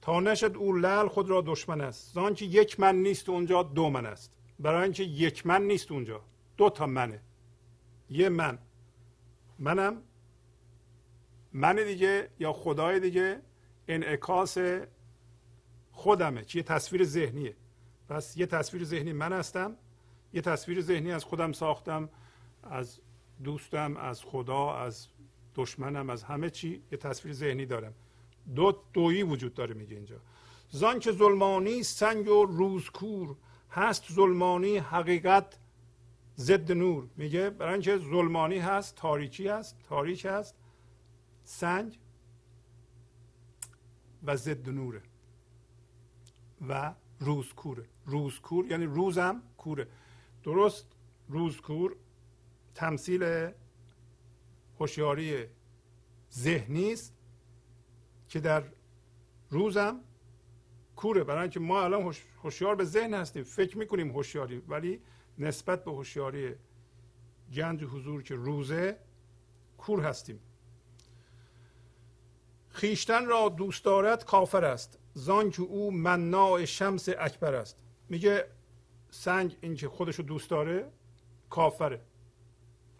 [0.00, 2.14] تا نشد او لل خود را دشمن است.
[2.14, 4.32] زان که یک من نیست اونجا دو من است.
[4.58, 6.20] برای اینکه یک من نیست اونجا
[6.56, 7.20] دو تا منه.
[8.12, 8.58] یه من.
[9.58, 10.02] منم.
[11.52, 13.42] من دیگه یا خدای دیگه.
[13.88, 14.58] انعکاس
[15.92, 16.44] خودمه.
[16.44, 17.56] که یه تصویر ذهنیه.
[18.08, 19.76] پس یه تصویر ذهنی من هستم.
[20.32, 22.08] یه تصویر ذهنی از خودم ساختم.
[22.62, 23.00] از
[23.44, 25.08] دوستم از خدا از
[25.54, 27.94] دشمنم از همه چی یه تصویر ذهنی دارم.
[28.54, 30.16] دو دویی وجود داره میگه اینجا.
[30.70, 33.36] زان که ظلمانی سنگ و روزکور
[33.70, 34.12] هست.
[34.12, 35.58] ظلمانی حقیقت
[36.38, 37.08] ضد نور.
[37.16, 40.54] میگه برای اینکه ظلمانی هست تاریکی هست تاریک هست
[41.44, 41.98] سنگ
[44.24, 45.02] و ضد نوره
[46.68, 49.88] و روز کوره روز کور یعنی روزم کوره.
[50.42, 50.86] درست
[51.28, 51.96] روز کور
[52.74, 53.50] تمثیل
[54.80, 55.46] هوشیاری
[56.32, 57.14] ذهنی است
[58.28, 58.64] که در
[59.50, 60.00] روزم
[60.96, 61.24] کوره.
[61.24, 65.00] برای اینکه ما الان هوشیار به ذهن هستیم فکر می‌کنیم هوشیاری ولی
[65.38, 66.54] نسبت به هوشیاری
[67.54, 68.98] گنج حضور که روزه
[69.78, 70.40] کور هستیم.
[72.68, 74.98] خیشتن را دوست دارد کافر است.
[75.14, 77.82] زان که او مناع شمس اکبر است.
[78.08, 78.44] میگه
[79.10, 80.92] سنگ این که خودش رو دوست داره
[81.50, 82.00] کافره.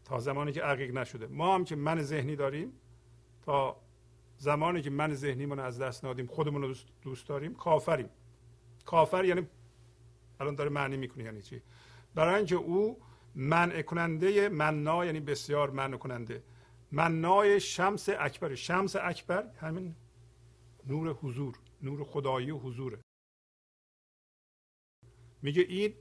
[0.05, 1.27] تا زمانی که عقیق نشده.
[1.27, 2.73] ما هم که من ذهنی داریم
[3.43, 3.77] تا
[4.39, 8.09] زمانی که من ذهنیمون از دست نادیم خودمون رو دوست داریم کافریم.
[8.85, 9.47] کافر یعنی
[10.41, 11.63] الان داره معنی می‌کنه یعنی چی؟
[12.15, 13.03] برای اینکه او
[13.35, 16.43] منع کننده مننا یعنی بسیار منع کننده
[16.93, 19.95] منای شمس اکبر شمس اکبر همین
[20.87, 22.99] نور حضور نور خدایی و حضوره.
[25.43, 25.95] میگه این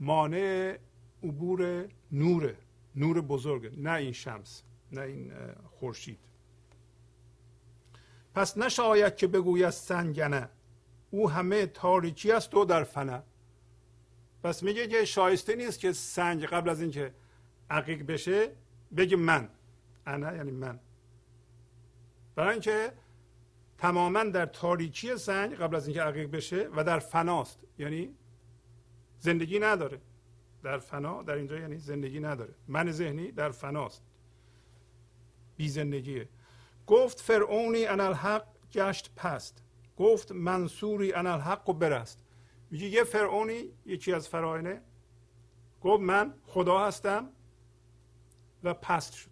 [0.00, 0.78] مانع
[1.22, 2.58] عبور نوره
[2.96, 4.62] نور بزرگ نه این شمس
[4.92, 5.32] نه این
[5.70, 6.18] خورشید.
[8.34, 10.48] پس نشاید که بگوید سنگنه
[11.10, 13.22] او همه تاریکی است و در فنه
[14.42, 17.14] پس میگه که شایسته نیست که سنگ قبل از اینکه
[17.70, 18.52] عقیق بشه
[18.96, 19.48] بگه من.
[20.06, 20.80] انا یعنی من.
[22.34, 22.92] برای اینکه
[23.78, 27.58] تماما در تاریکی سنگ قبل از اینکه عقیق بشه و در فناست.
[27.78, 28.14] یعنی
[29.18, 30.00] زندگی نداره.
[30.62, 32.54] در فنا در اینجا یعنی زندگی نداره.
[32.68, 34.02] من ذهنی در فناست.
[35.56, 36.28] بی زندگیه.
[36.86, 39.62] گفت فرعونی ان الحق گشت پست.
[39.96, 42.24] گفت منصوری ان الحق و برست.
[42.70, 44.82] میگه یه فرعونی یکی از فراینه
[45.80, 47.32] گفت من خدا هستم
[48.62, 49.30] و پست شد.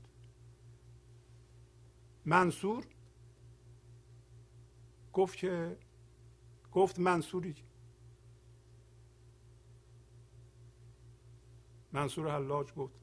[2.24, 2.86] منصور
[5.12, 5.78] گفت که
[6.72, 7.56] گفت منصوری.
[11.92, 12.94] منصور حلاج گفت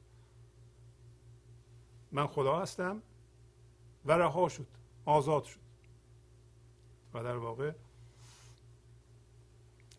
[2.12, 3.02] من خدا هستم
[4.04, 4.66] و رها شد
[5.04, 5.60] آزاد شد.
[7.14, 7.72] و در واقع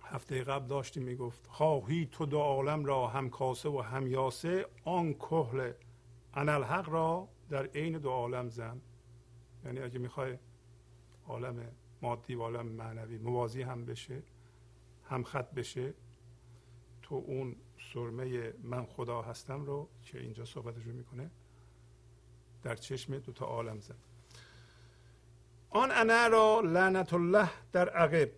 [0.06, 5.14] هفته قبل داشتیم می‌گفت خواهی تو دو عالم را هم کاسه و هم یاسه آن
[5.14, 5.72] کهل
[6.34, 8.82] انالحق را در عین دو عالم زن.
[9.66, 10.38] یعنی اگه می‌خوای
[11.28, 14.24] عالم مادی و عالم معنوی موازی هم بشه
[15.10, 15.94] هم خط بشه
[17.02, 17.56] تو اون
[17.94, 21.32] سرمه من خدا هستم رو که اینجا صحبتش رو می‌کنه
[22.64, 23.96] در چشم دو تا عالم زد
[25.70, 28.30] آن انا را لعنت الله در عقب.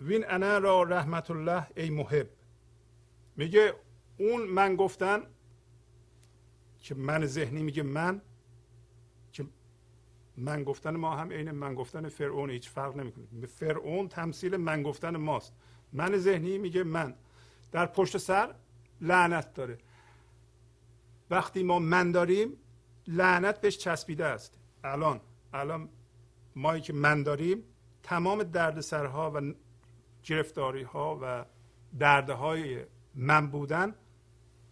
[0.00, 2.28] وین انا را رحمت الله ای محب.
[3.36, 3.74] میگه
[4.18, 5.22] اون من گفتن
[6.80, 8.20] که من ذهنی میگه من
[9.32, 9.46] که
[10.36, 13.46] من گفتن ما هم عین من گفتن فرعون هیچ فرق نمی‌کنه.
[13.46, 15.52] فرعون تمثیل من گفتن ماست.
[15.92, 17.14] من ذهنی میگه من.
[17.72, 18.54] در پشت سر
[19.00, 19.78] لعنت داره.
[21.30, 22.56] وقتی ما من داریم
[23.06, 24.58] لعنت بهش چسبیده است.
[24.84, 25.20] الان
[25.52, 25.88] الان
[26.56, 27.64] مایی که من داریم
[28.02, 29.54] تمام دردسرها و
[30.22, 31.44] گرفتاری ها و
[31.98, 33.94] دردهای من بودن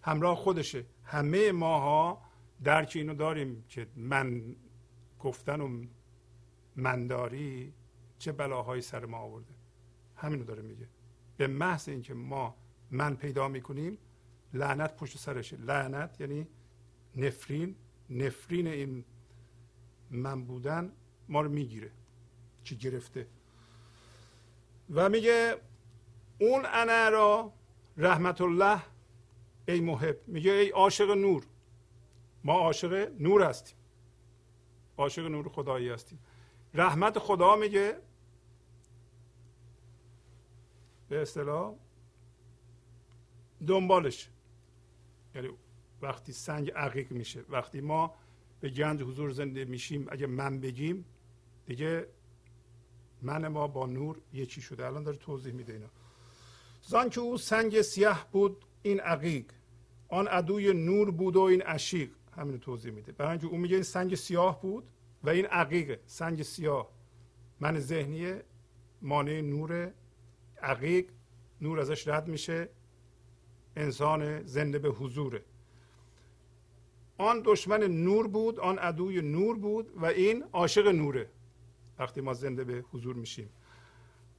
[0.02, 0.86] همراه خودشه.
[1.04, 2.22] همه ماها
[2.64, 4.56] درک اینو داریم که من
[5.18, 5.84] گفتن و
[6.76, 7.74] منداری
[8.18, 9.54] چه بلاهایی سر ما آورده.
[10.16, 10.88] همینو داره میگه.
[11.36, 12.56] به محض اینکه ما
[12.90, 13.98] من پیدا می‌کنیم
[14.54, 15.56] لعنت پشت سرشه.
[15.56, 16.46] لعنت یعنی
[17.16, 17.76] نفرین.
[18.10, 19.04] نفرین این
[20.10, 20.92] من بودن
[21.28, 21.90] ما رو می‌گیره.
[22.64, 23.26] که گرفته؟
[24.90, 25.56] و میگه
[26.40, 27.52] اون انا را
[27.96, 28.82] رحمت الله
[29.68, 31.46] ای محب میگه ای عاشق نور
[32.44, 33.76] ما عاشق نور هستیم
[34.98, 36.18] عاشق نور خدایی هستیم.
[36.74, 37.98] رحمت خدا میگه
[41.08, 41.74] به اصطلاح
[43.66, 44.30] دنبالش.
[45.34, 45.48] یعنی
[46.02, 48.14] وقتی سنگ عقیق میشه وقتی ما
[48.60, 51.04] به گنج حضور زنده میشیم اگه من بگیم
[51.66, 52.08] دیگه
[53.22, 55.86] من ما با نور یکی شده؟ الان داره توضیح میده اینا
[56.82, 59.44] زان که او سنگ سیاه بود این عقیق.
[60.08, 62.10] آن عدوی نور بود و این عشیق.
[62.36, 63.12] همین توضیح میده.
[63.12, 64.84] برای اینکه او میگه این سنگ سیاه بود
[65.24, 65.98] و این عقیق.
[66.06, 66.88] سنگ سیاه.
[67.60, 68.34] من ذهنی
[69.02, 69.92] مانع نور
[70.62, 71.06] عقیق.
[71.60, 72.68] نور ازش رد میشه.
[73.76, 75.42] انسان زنده به حضوره.
[77.18, 81.30] آن دشمن نور بود آن عدوی نور بود و این عاشق نوره.
[81.98, 83.50] وقتی ما زنده به حضور میشیم.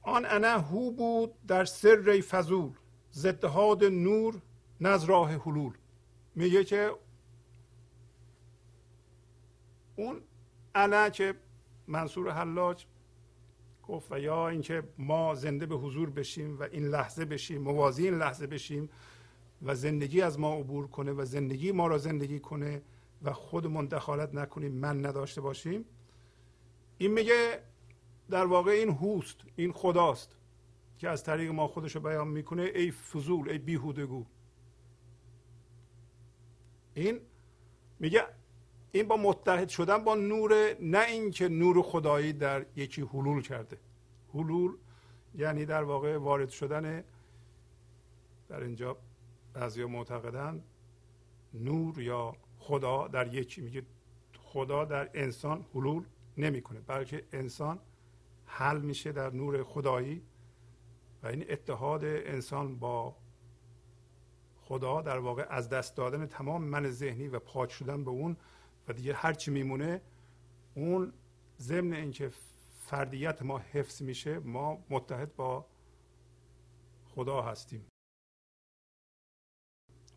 [0.02, 2.72] آن انا هو بود در سر فضول
[3.10, 4.42] زدهاد نور
[4.80, 5.72] نز راه حلول.
[6.34, 6.92] میگه که
[9.96, 10.20] اون
[10.74, 11.34] انا که
[11.86, 12.86] منصور حلاج
[13.82, 18.18] گفت و یا اینکه ما زنده به حضور بشیم و این لحظه بشیم موازی این
[18.18, 18.88] لحظه بشیم
[19.62, 22.82] و زندگی از ما عبور کنه و زندگی ما را زندگی کنه
[23.22, 25.84] و خودمون دخالت نکنیم من نداشته باشیم.
[26.98, 27.62] این میگه
[28.30, 30.36] در واقع این هوست این خداست
[30.98, 34.26] که از طریق ما خودش رو بیان می‌کنه ای فضول ای بیهودگو.
[36.94, 37.20] این
[37.98, 38.24] میگه
[38.92, 43.78] این با متحد شدن با نور نه اینکه نور خدایی در یکی حلول کرده.
[44.34, 44.76] حلول
[45.34, 47.04] یعنی در واقع وارد شدن
[48.48, 48.96] در اینجا
[49.52, 50.62] بعضی معتقدن
[51.54, 53.60] نور یا خدا در یکی.
[53.60, 53.82] میگه
[54.38, 56.04] خدا در انسان حلول
[56.38, 56.80] نمی‌کنه.
[56.80, 57.78] بلکه انسان
[58.46, 60.22] حل میشه در نور خدایی
[61.22, 63.16] و این اتحاد انسان با
[64.60, 68.36] خدا در واقع از دست دادن تمام من ذهنی و پاک شدن به اون
[68.88, 70.00] و دیگه هر چی میمونه
[70.74, 71.12] اون
[71.60, 72.30] ضمن اینکه
[72.78, 75.66] فردیت ما حفظ میشه ما متحد با
[77.14, 77.86] خدا هستیم.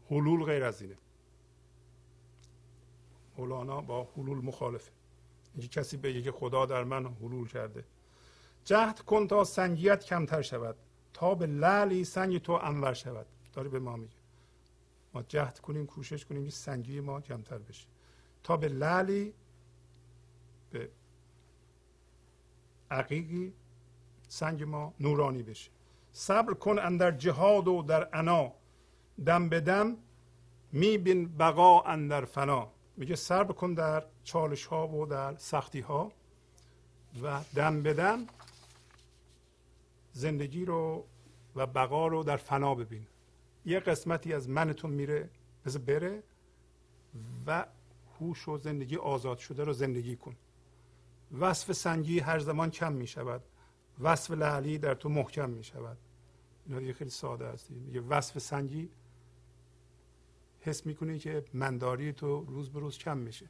[0.10, 0.98] حلول غیر از اینه.
[3.38, 4.92] مولانا با حلول مخالفه.
[5.72, 7.84] کسی بگه که خدا در من حلول کرده.
[8.66, 10.76] جهد کن تا سنگیت کمتر شود.
[11.14, 13.26] تا به لعلی سنگ تو انور شود.
[13.54, 14.16] داره به ما میگه.
[15.14, 17.88] ما جهد کنیم کوشش کنیم که سنگی ما کمتر بشه.
[18.44, 19.34] تا به لعلی
[20.72, 20.90] به
[22.92, 23.54] عقیقی
[24.28, 25.72] سنگ ما نورانی بشه.
[26.12, 28.54] صبر کن اندر جهاد و در انا.
[29.26, 29.98] دم به دم
[30.72, 32.72] میبین بقا اندر فنا.
[32.98, 36.12] میگه صبر کن در چالش ها و در سختی ها
[37.24, 38.28] و دم به دم
[40.14, 41.06] زندگی رو
[41.56, 43.08] و بقا رو در فنا ببین.
[43.66, 45.30] یه قسمتی از منتون میره
[45.66, 46.24] بذار بره
[47.48, 47.66] و
[48.20, 50.36] هوش و زندگی آزاد شده رو زندگی کن.
[51.40, 53.44] وصف سنگی هر زمان کم می شود
[54.02, 55.98] وصف لعلی در تو محکم می شود
[56.66, 57.72] اینا دیگه خیلی ساده است.
[57.92, 58.90] یه وصف سنگی
[60.60, 63.50] حس می‌کنی که منداری تو روز به روز کم میشه.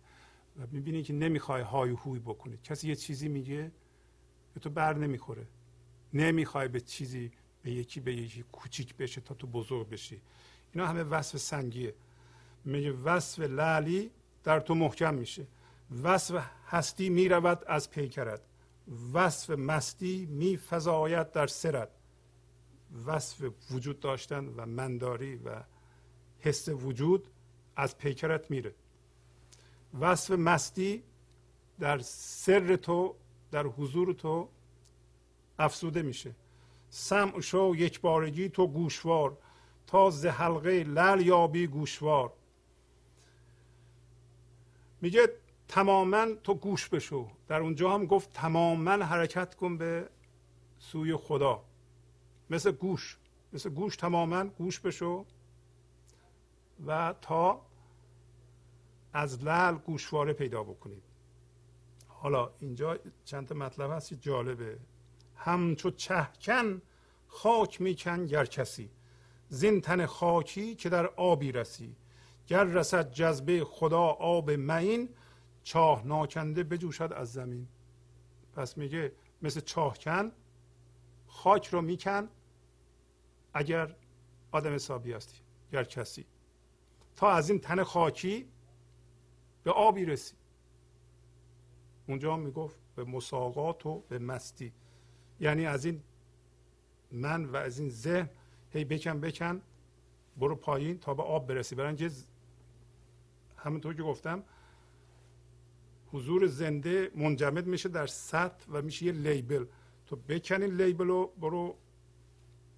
[0.59, 2.57] و می‌بینی که نمی‌خوای های هوی بکنی.
[2.63, 3.71] کسی یه چیزی میگه
[4.53, 5.47] به تو بر نمی‌خوره.
[6.13, 7.31] نمی‌خوای به چیزی
[7.63, 10.21] به یکی به یکی کوچیک بشه تا تو بزرگ بشی.
[10.73, 11.95] اینا همه وصف سنگیه.
[12.65, 14.11] میگه وصف لعلی
[14.43, 15.47] در تو محکم میشه.
[16.03, 18.41] وصف هستی می‌رود از پیکرت.
[19.13, 21.89] وصف مستی می فضایت در سرت.
[23.05, 25.63] وصف وجود داشتن و منداری و
[26.39, 27.27] حس وجود
[27.75, 28.73] از پیکرت میره.
[29.99, 31.03] وصف مستی
[31.79, 33.15] در سر تو
[33.51, 34.49] در حضور تو
[35.59, 36.35] افسوده میشه.
[36.89, 39.37] سمع شو یک بارگی تو گوشوار
[39.87, 42.33] تا ز حلقه لل یابی گوشوار.
[45.01, 45.29] میگه
[45.67, 47.27] تماما تو گوش بشو.
[47.47, 50.09] در اونجا هم گفت تماما حرکت کن به
[50.79, 51.63] سوی خدا.
[52.49, 53.17] مثل گوش
[53.53, 55.25] مثل گوش تماما گوش بشو
[56.85, 57.61] و تا
[59.13, 61.03] از لل گوشواره پیدا بکنید
[62.21, 64.79] حالا اینجا چند مطلب هست جالبه.
[65.35, 66.81] همچو چهکن
[67.27, 68.89] خاک میکن گر کسی.
[69.49, 71.95] زین تن خاکی که در آبی رسی.
[72.47, 75.09] گر رسد جذبه خدا آب معین
[75.63, 77.67] چاه ناکنده بجوشد از زمین.
[78.53, 80.31] پس میگه مثل چاهکن
[81.27, 82.29] خاک رو میکن
[83.53, 83.95] اگر
[84.51, 85.37] آدم حسابی هستی
[85.71, 86.25] گر کسی.
[87.15, 88.47] تا از این تن خاکی
[89.63, 90.35] به آبی رسی
[92.07, 94.73] اونجا می‌گفت به مساقات و به مستی.
[95.39, 96.01] یعنی از این
[97.11, 98.29] من و از این ذهن
[98.69, 99.61] هی بکن بکن
[100.37, 101.75] برو پایین تا به آب برسی.
[101.75, 102.09] برای
[103.57, 104.43] همونطور که گفتم
[106.11, 109.65] حضور زنده منجمد میشه در سطح و میشه یه لیبل.
[110.05, 111.75] تو بکن این لیبل رو برو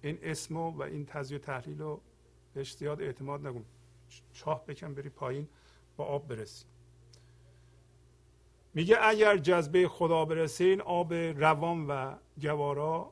[0.02, 2.00] این اسم و این تزیه تحلیل رو
[2.54, 3.64] بهش زیاد اعتماد نکن.
[4.32, 5.48] چاه بکن بری پایین
[5.96, 6.64] با آب برسی.
[8.74, 13.10] میگه اگر جذبه خدا برسین آب روان و گوارا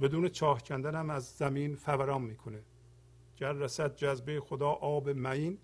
[0.00, 2.62] بدون چاه کندن هم از زمین فوران می‌کنه.
[3.36, 5.58] گر رسد جذبه خدا آب معین.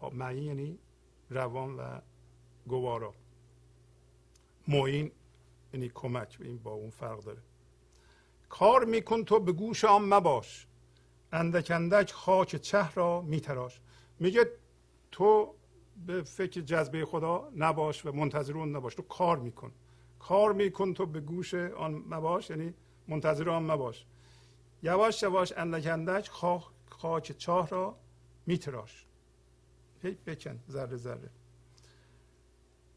[0.00, 0.78] آب معین یعنی
[1.30, 2.00] روان و
[2.66, 3.14] گوارا.
[4.68, 5.12] معین
[5.72, 7.42] یعنی کمک این با اون فرق داره.
[8.48, 10.66] کار میکن تو به گوش آن مباش.
[11.32, 13.80] اندک اندک خاک چه را میتراش.
[14.18, 14.50] میگه
[15.12, 15.54] تو
[16.06, 18.94] به فکر جذبه خدا نباش و منتظر اون نباش.
[18.94, 19.72] تو کار میکن.
[20.18, 22.74] کار میکن تو به گوش آن مباش یعنی
[23.08, 24.06] منتظر آن مباش.
[24.82, 26.30] یواش یواش اندک اندک
[26.90, 27.96] خاک چاه را
[28.46, 29.06] میتراش.
[30.26, 31.30] بکن ذره ذره.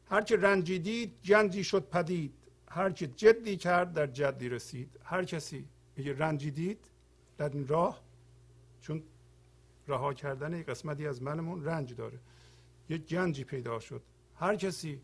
[0.10, 2.34] هرچه رنجیدید جنجی شد پدید.
[2.68, 5.00] هرچه جدی کرد در جدی رسید.
[5.04, 6.86] هر کسی میگه رنجیدید
[7.38, 8.02] در این راه
[8.82, 9.04] چون
[9.88, 12.20] رها کردن قسمتی از منمون رنج داره.
[12.89, 14.01] یه جنجی پیدا شد.
[14.35, 15.01] هر کسی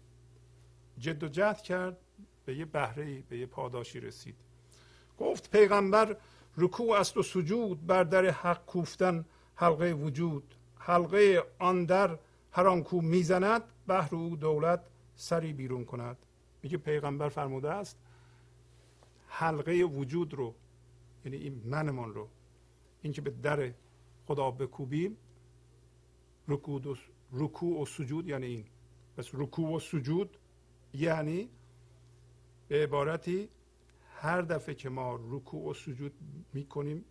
[0.98, 1.98] جد و جهد کرد
[2.46, 4.36] به یه بهره به یه پاداشی رسید.
[5.18, 6.18] گفت پیغمبر
[6.58, 10.56] رکوع است و سجود بر در حق کوفتن حلقه وجود.
[10.78, 12.20] حلقه آن در
[12.52, 14.84] هر آن کو می‌زند بهر او دولت
[15.16, 16.18] سری بیرون کند.
[16.64, 17.98] میگه پیغمبر فرموده است
[19.28, 20.56] حلقه وجود رو
[21.26, 22.30] یعنی این منمان رو
[23.02, 23.74] اینکه به در
[24.28, 25.18] خدا بکوبیم
[26.48, 26.96] رکوع و,
[27.34, 28.66] رکوع و سجود یعنی این.
[29.18, 30.38] پس رکوع و سجود
[30.94, 31.50] یعنی
[32.68, 33.50] به عبارتی
[34.16, 36.14] هر دفعه که ما رکوع و سجود
[36.54, 37.06] می‌کنیم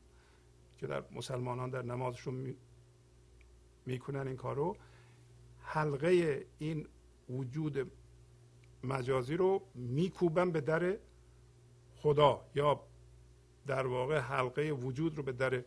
[0.78, 2.55] که در مسلمانان در نمازشون
[3.86, 4.77] می‌کنن این کارو
[5.61, 6.86] حلقه این
[7.31, 7.93] وجود
[8.85, 10.97] مجازی رو میکوبن به در
[11.97, 12.81] خدا یا
[13.66, 15.65] در واقع حلقه وجود رو به در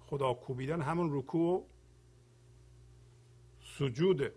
[0.00, 0.82] خدا کوبیدن.
[0.82, 1.64] همون رکوع و
[3.80, 4.34] سجوده.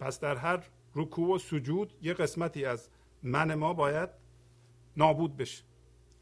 [0.00, 0.64] پس در هر
[0.94, 2.88] رکوع و سجود یه قسمتی از
[3.22, 4.08] من ما باید
[4.96, 5.64] نابود بشه.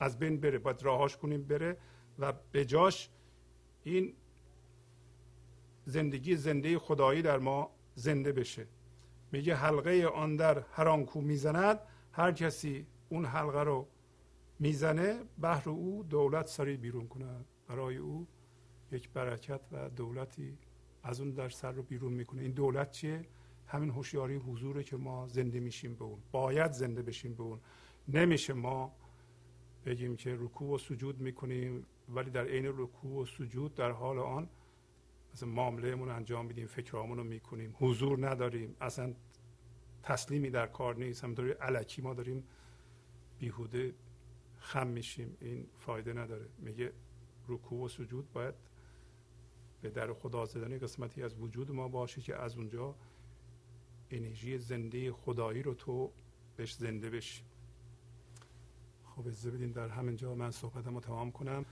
[0.00, 0.58] از بین بره.
[0.58, 1.76] باید راهاش کنیم بره
[2.18, 3.10] و به جاش
[3.82, 4.16] این
[5.84, 8.66] زندگی زنده خدایی در ما زنده بشه.
[9.32, 11.80] میگه حلقه آن در هر آن کو می‌زند
[12.12, 13.88] هر کسی اون حلقه رو
[14.58, 17.46] می‌زنه بهر او دولت سری بیرون کند.
[17.68, 18.26] برای او
[18.92, 20.58] یک برکت و دولتی
[21.02, 22.42] از اون در سر رو بیرون می‌کنه.
[22.42, 23.24] این دولت چیه؟
[23.66, 26.18] همین هوشیاری حضوره که ما زنده میشیم به اون.
[26.32, 27.60] باید زنده بشیم به اون.
[28.08, 28.92] نمیشه ما
[29.84, 34.48] بگیم که رکوع و سجود می‌کنیم ولی در عین رکوع و سجود در حال آن
[35.34, 37.74] مثلا معاملهمون انجام میدیم فکرامون رو می‌کنیم.
[37.78, 38.76] حضور نداریم.
[38.80, 39.14] اصلا
[40.02, 41.24] تسلیمی در کار نیست.
[41.24, 42.44] همینطوری علکی ما داریم
[43.38, 43.94] بیهوده
[44.58, 45.36] خم میشیم.
[45.40, 46.46] این فایده نداره.
[46.58, 46.92] میگه
[47.48, 48.54] رکوع و سجود باید
[49.82, 52.94] به در خدا زدن قسمتی از وجود ما باشه که از اونجا
[54.10, 56.10] انرژی زنده خدایی رو تو
[56.56, 57.42] بهش زنده بشی.
[59.04, 61.64] خب اجازه بدین در همین جا من صحبتم رو تمام کنم.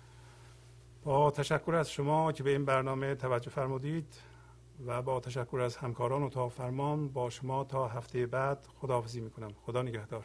[1.03, 4.21] با تشکر از شما که به این برنامه توجه فرمودید
[4.87, 9.53] و با تشکر از همکاران اتاق فرمان با شما تا هفته بعد خداحافظی می‌کنم.
[9.53, 10.25] خدا نگهدار.